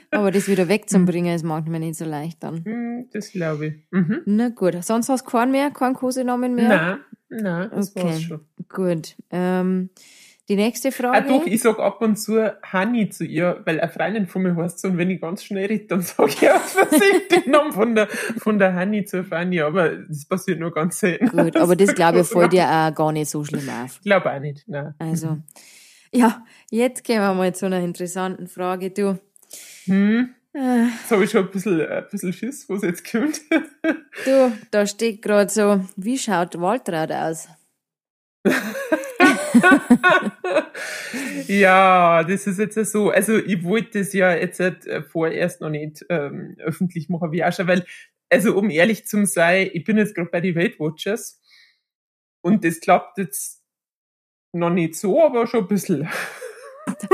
[0.09, 2.65] Aber das wieder wegzubringen ist manchmal nicht so leicht dann.
[2.65, 3.73] Hm, das glaube ich.
[3.91, 4.21] Mhm.
[4.25, 4.83] Na gut.
[4.83, 5.69] Sonst hast du keinen mehr?
[5.69, 6.67] Keinen Kosenamen mehr?
[7.29, 8.05] Nein, nein, das okay.
[8.05, 8.41] war's schon.
[8.67, 9.15] Gut.
[9.29, 9.91] Ähm,
[10.47, 11.17] die nächste Frage.
[11.17, 14.55] Ah, doch, ich sag ab und zu Hani zu ihr, weil eine Freundin von mir
[14.55, 17.71] heißt so, und wenn ich ganz schnell rede, dann sage ich aus Versehen den Namen
[17.71, 21.29] von der, von der Hani zur Fanny, aber das passiert nur ganz selten.
[21.29, 23.95] Gut, aber das glaube ich fällt dir auch gar nicht so schlimm auf.
[23.97, 24.93] Ich glaube auch nicht, nein.
[24.99, 25.37] Also,
[26.11, 29.19] ja, jetzt gehen wir mal zu einer interessanten Frage, du.
[29.85, 30.29] Hm.
[30.53, 30.85] Äh.
[30.85, 33.41] Jetzt habe ich schon ein bisschen, ein bisschen Schiss, wo es jetzt kommt.
[34.25, 37.49] du, da steht gerade so, wie schaut Waltraud aus?
[41.47, 43.09] ja, das ist jetzt so.
[43.09, 47.53] Also ich wollte das ja jetzt äh, vorerst noch nicht ähm, öffentlich machen, wie auch
[47.53, 47.85] schon, weil,
[48.29, 51.41] also um ehrlich zu sein, ich bin jetzt gerade bei den Weight Watchers
[52.41, 53.63] und das klappt jetzt
[54.53, 56.09] noch nicht so, aber schon ein bisschen.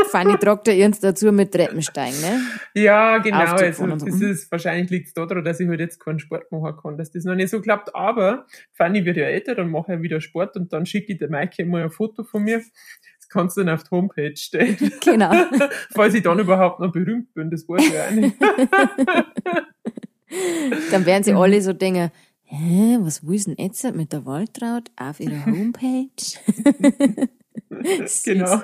[0.09, 2.41] Fanny tragt da irgendwas dazu mit Treppensteigen, ne?
[2.73, 3.37] Ja, genau.
[3.37, 4.21] Also, das mhm.
[4.23, 7.23] ist, wahrscheinlich liegt es daran, dass ich halt jetzt keinen Sport machen kann, dass das
[7.23, 7.95] noch nicht so klappt.
[7.95, 11.29] Aber Fanny wird ja älter, dann mache ich wieder Sport und dann schicke ich der
[11.29, 12.59] Maike mal ein Foto von mir.
[12.59, 14.77] Das kannst du dann auf die Homepage stellen.
[15.03, 15.31] Genau.
[15.93, 18.35] Falls ich dann überhaupt noch berühmt bin, das weiß ich auch nicht.
[20.91, 22.11] dann werden sie alle so denken,
[22.43, 26.09] hä, was will denn jetzt mit der Waltraud auf ihrer Homepage?
[28.23, 28.61] genau.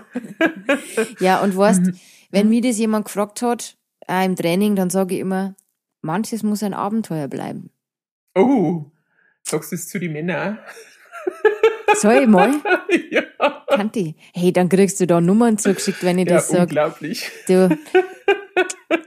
[1.19, 1.99] ja, und weißt, mhm.
[2.31, 3.77] wenn mir das jemand gefragt hat,
[4.07, 5.55] auch im Training, dann sage ich immer,
[6.01, 7.71] manches muss ein Abenteuer bleiben.
[8.35, 8.85] Oh,
[9.43, 10.59] sagst du es zu den Männern?
[11.95, 12.53] Soll ich mal?
[13.09, 13.23] ja.
[13.69, 14.15] Kanti.
[14.33, 16.63] Hey, dann kriegst du da Nummern zugeschickt, wenn ich ja, das sage.
[16.63, 17.29] unglaublich.
[17.47, 17.69] Du,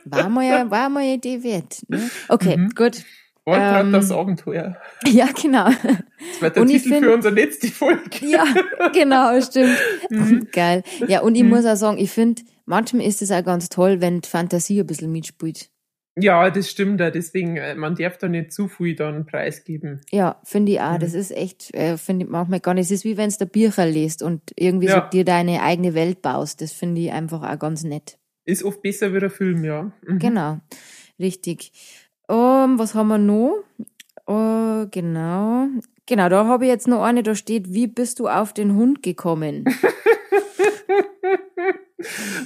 [0.04, 1.82] war mal, war mal eine Idee wert.
[1.88, 2.10] Ne?
[2.28, 2.70] Okay, mhm.
[2.70, 3.04] gut.
[3.50, 4.76] Ort ähm, das Abenteuer.
[5.06, 5.64] Ja, genau.
[5.64, 8.26] Das wird der und Titel find, für unser letzte Folge.
[8.26, 8.44] Ja,
[8.92, 9.76] genau, stimmt.
[10.10, 10.48] Mhm.
[10.52, 10.82] Geil.
[11.06, 11.50] Ja, und ich mhm.
[11.50, 14.86] muss auch sagen, ich finde, manchmal ist es auch ganz toll, wenn die Fantasie ein
[14.86, 15.70] bisschen mitspielt.
[16.18, 17.10] Ja, das stimmt ja.
[17.10, 20.00] Deswegen, äh, man darf da nicht zu viel dann preisgeben.
[20.10, 20.94] Ja, finde ich auch.
[20.94, 21.00] Mhm.
[21.00, 22.86] Das ist echt, äh, finde ich manchmal gar nicht.
[22.86, 25.04] Es ist wie wenn du Bücher liest und irgendwie ja.
[25.04, 26.60] so dir deine eigene Welt baust.
[26.60, 28.18] Das finde ich einfach auch ganz nett.
[28.44, 29.92] Ist oft besser wie ein Film, ja.
[30.06, 30.18] Mhm.
[30.18, 30.58] Genau,
[31.18, 31.72] richtig.
[32.30, 33.64] Um, was haben wir noch?
[34.28, 35.66] Uh, genau.
[36.06, 39.02] Genau, da habe ich jetzt noch eine, da steht, wie bist du auf den Hund
[39.02, 39.64] gekommen?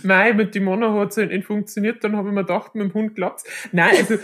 [0.02, 2.90] Nein, mit dem Mann hat es halt nicht funktioniert, dann habe ich mir gedacht, mit
[2.90, 3.44] dem Hund klappt's.
[3.72, 4.14] Nein, also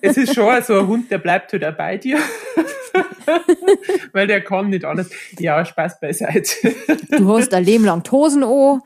[0.00, 2.16] es ist schon so ein Hund, der bleibt halt auch bei dir.
[4.12, 5.10] Weil der kann nicht anders.
[5.38, 6.74] Ja, Spaß beiseite.
[7.10, 8.80] du hast ein Leben lang Hosen an.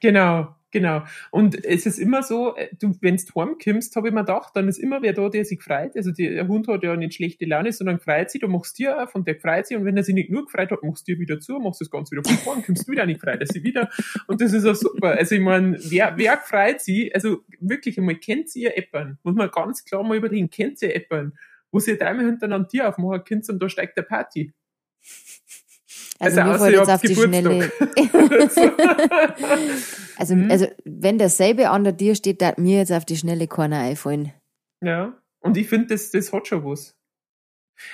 [0.00, 1.04] Genau, Genau.
[1.30, 4.68] Und es ist immer so, äh, du, wenn du heimkommst, habe ich mir gedacht, dann
[4.68, 5.96] ist immer wer da, der sich freut.
[5.96, 9.02] Also die, der Hund hat ja nicht schlechte Laune, sondern freut sich, du machst dir
[9.02, 9.74] auf und der freut sich.
[9.74, 11.88] Und wenn er sich nicht nur gefreut hat, machst du dir wieder zu, machst das
[11.88, 13.88] Ganze wieder von vorn, kommst du wieder nicht frei, dass sie wieder.
[14.26, 15.12] Und das ist auch super.
[15.12, 19.16] Also ich meine, wer, wer freut sich, also wirklich einmal, kennt ihr Eppern?
[19.22, 21.32] Muss man ganz klar mal überlegen, kennt ihr Eppern?
[21.70, 24.52] Wo sie dreimal hintereinander Tier aufmachen könnt und da steigt der Party.
[26.18, 27.70] Also, also mir jetzt auf die Schnelle.
[30.16, 30.50] also, mhm.
[30.50, 34.32] also, wenn dasselbe an der Tür steht, da mir jetzt auf die Schnelle keiner einfallen.
[34.80, 36.96] Ja, und ich finde, das, das hat schon was.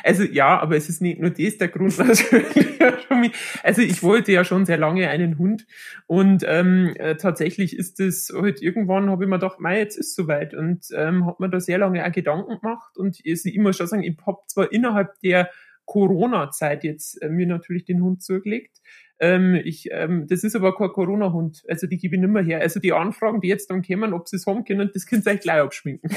[0.05, 1.95] Also ja, aber es ist nicht nur das der Grund
[3.63, 5.67] Also ich wollte ja schon sehr lange einen Hund
[6.07, 10.15] und ähm, äh, tatsächlich ist es halt irgendwann habe ich mir gedacht, mei, jetzt ist
[10.15, 13.77] soweit und ähm, hat mir da sehr lange auch Gedanken gemacht und ich, ich muss
[13.77, 15.51] schon sagen, ich habe zwar innerhalb der
[15.93, 18.81] Corona-Zeit jetzt äh, mir natürlich den Hund zugelegt.
[19.21, 22.61] Ähm, ich, ähm, das ist aber kein Corona-Hund, also die gebe ich nicht mehr her.
[22.63, 25.33] Also die Anfragen, die jetzt dann kommen, ob sie es haben können, das könnt ihr
[25.33, 26.11] euch gleich abschminken.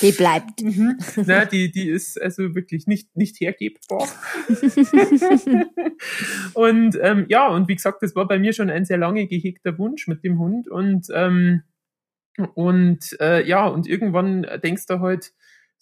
[0.00, 0.62] die bleibt.
[0.62, 0.96] Mhm.
[1.16, 4.08] Nein, die, die ist also wirklich nicht, nicht hergebbar.
[6.54, 9.76] und ähm, ja, und wie gesagt, das war bei mir schon ein sehr lange gehegter
[9.78, 10.66] Wunsch mit dem Hund.
[10.66, 11.62] Und, ähm,
[12.54, 15.34] und äh, ja, und irgendwann denkst du halt,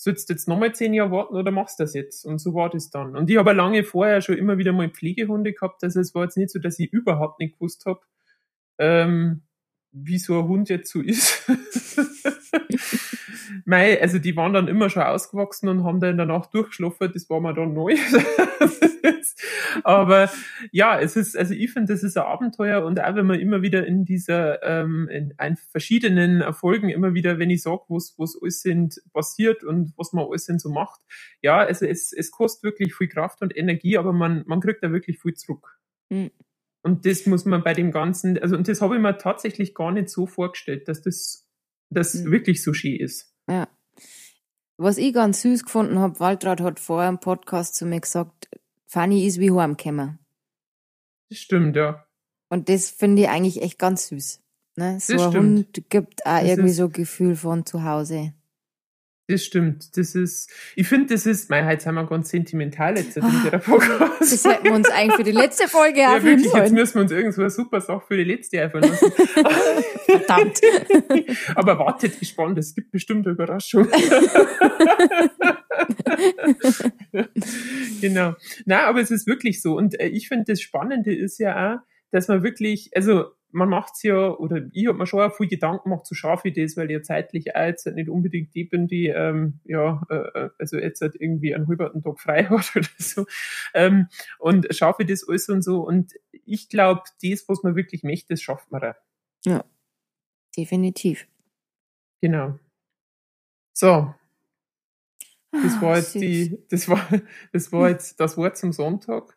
[0.03, 2.24] sollst du jetzt nochmal zehn Jahre warten oder machst du das jetzt?
[2.24, 3.16] Und so war das dann.
[3.16, 5.84] Und ich habe lange vorher schon immer wieder mal Pflegehunde gehabt.
[5.84, 8.00] Also es war jetzt nicht so, dass ich überhaupt nicht gewusst habe,
[8.78, 9.42] ähm,
[9.92, 11.48] wie so ein Hund jetzt so ist.
[13.65, 17.41] Mei, also die waren dann immer schon ausgewachsen und haben dann danach durchgeschlafen, das war
[17.41, 17.95] mir dann neu.
[19.85, 20.31] Aber
[20.71, 23.63] ja, es ist, also ich finde, das ist ein Abenteuer und auch wenn man immer
[23.63, 28.37] wieder in dieser, ähm, in ein, verschiedenen Erfolgen immer wieder, wenn ich sage, was, was
[28.41, 31.01] alles sind passiert und was man alles sind so macht,
[31.41, 34.93] ja, also es, es kostet wirklich viel Kraft und Energie, aber man, man kriegt da
[34.93, 35.79] wirklich viel zurück.
[36.11, 36.31] Mhm.
[36.85, 39.93] Und das muss man bei dem Ganzen, also und das habe ich mir tatsächlich gar
[39.93, 41.49] nicht so vorgestellt, dass das,
[41.91, 42.33] das mhm.
[42.33, 43.32] wirklich so schön ist.
[43.49, 43.68] Ja.
[44.76, 48.49] Was ich ganz süß gefunden habe, Waltraud hat vorher im Podcast zu mir gesagt,
[48.86, 50.18] Fanny ist wie heimgekommen.
[51.28, 52.07] Das stimmt, ja.
[52.49, 54.40] Und das finde ich eigentlich echt ganz süß.
[54.76, 54.99] Ne?
[55.01, 55.66] So das ein stimmt.
[55.76, 58.34] Hund gibt auch das irgendwie so ein Gefühl von zu Hause.
[59.29, 59.97] Das stimmt.
[59.97, 63.59] Das ist, ich finde, das ist, mein, jetzt haben wir ganz sentimental jetzt in der
[63.59, 64.20] Podcast.
[64.20, 67.12] Das hätten wir uns eigentlich für die letzte Folge Ja, wirklich, jetzt müssen wir uns
[67.12, 69.12] irgendwo eine super Sache für die letzte einfallen lassen.
[70.07, 70.61] Verdammt.
[71.55, 73.87] Aber wartet gespannt, es gibt bestimmt eine Überraschung.
[78.01, 78.35] genau.
[78.66, 79.77] Na, aber es ist wirklich so.
[79.77, 81.79] Und äh, ich finde, das Spannende ist ja auch,
[82.11, 85.84] dass man wirklich, also man macht's ja, oder ich habe mir schon auch viel Gedanken
[85.84, 88.88] gemacht, so scharf wie das, weil ich ja zeitlich auch jetzt nicht unbedingt die bin,
[88.88, 93.26] die ähm, ja, äh, also jetzt halt irgendwie einen halben Tag frei hat oder so.
[93.74, 95.80] Ähm, und schaffe das alles und so.
[95.82, 96.12] Und
[96.44, 98.94] ich glaube, das, was man wirklich möchte, das schafft man auch.
[99.44, 99.64] Ja,
[100.57, 101.26] definitiv.
[102.20, 102.59] Genau.
[103.74, 104.14] So.
[105.50, 107.07] Das war jetzt die, das war,
[107.53, 109.36] das war jetzt das Wort zum Sonntag.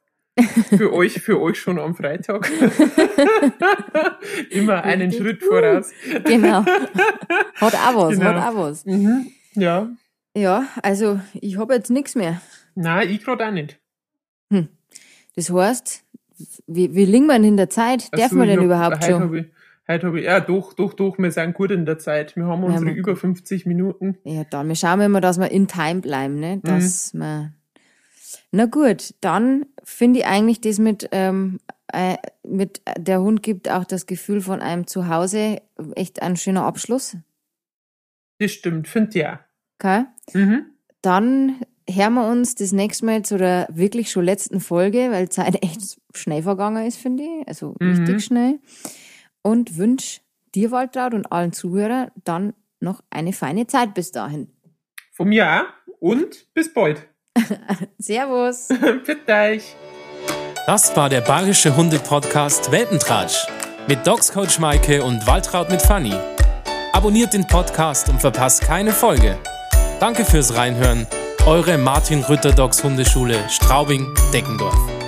[0.78, 2.52] Für euch, für euch schon am Freitag.
[4.50, 5.92] Immer einen Schritt voraus.
[6.26, 6.66] Genau.
[7.56, 8.34] Hat auch was, genau.
[8.34, 8.86] hat auch was.
[8.86, 9.32] Mhm.
[9.54, 9.90] Ja.
[10.36, 12.42] Ja, also ich habe jetzt nichts mehr.
[12.76, 13.80] Nein, ich gerade auch nicht.
[14.52, 14.68] Hm.
[15.38, 16.04] Das heißt,
[16.68, 18.10] wie, wie liegen wir denn in der Zeit?
[18.12, 19.24] Darf man denn hab, überhaupt heute schon?
[19.24, 19.46] Hab ich,
[19.88, 22.36] heute habe ich, ja doch, doch, doch, wir sind gut in der Zeit.
[22.36, 24.18] Wir haben unsere ja, über 50 Minuten.
[24.26, 26.60] Ja, dann, wir schauen immer, dass wir in Time bleiben, ne?
[26.62, 27.20] dass mhm.
[27.20, 27.54] wir
[28.56, 31.60] na gut, dann finde ich eigentlich das mit, ähm,
[31.92, 32.16] äh,
[32.48, 35.62] mit der Hund gibt auch das Gefühl von einem Zuhause
[35.96, 37.18] echt ein schöner Abschluss.
[38.40, 39.40] Das stimmt, finde ich auch.
[39.78, 40.06] Okay.
[40.34, 40.68] Mhm.
[41.02, 45.62] Dann hören wir uns das nächste Mal zu der wirklich schon letzten Folge, weil Zeit
[45.62, 47.48] echt schnell vergangen ist, finde ich.
[47.50, 47.90] Also mhm.
[47.90, 48.60] richtig schnell.
[49.42, 50.22] Und wünsche
[50.56, 54.50] dir, Waltraud, und allen Zuhörern dann noch eine feine Zeit bis dahin.
[55.20, 57.06] Mir auch und bis bald.
[57.98, 58.68] Servus.
[59.06, 59.76] Bitte euch.
[60.68, 63.46] Das war der Bayerische Hunde-Podcast Welpentratsch
[63.88, 66.14] mit Dogs Coach Maike und Waltraud mit Fanny.
[66.94, 69.38] Abonniert den Podcast und verpasst keine Folge.
[70.00, 71.06] Danke fürs Reinhören.
[71.46, 75.05] Eure Martin Rütter Dogs Hundeschule Straubing-Deckendorf.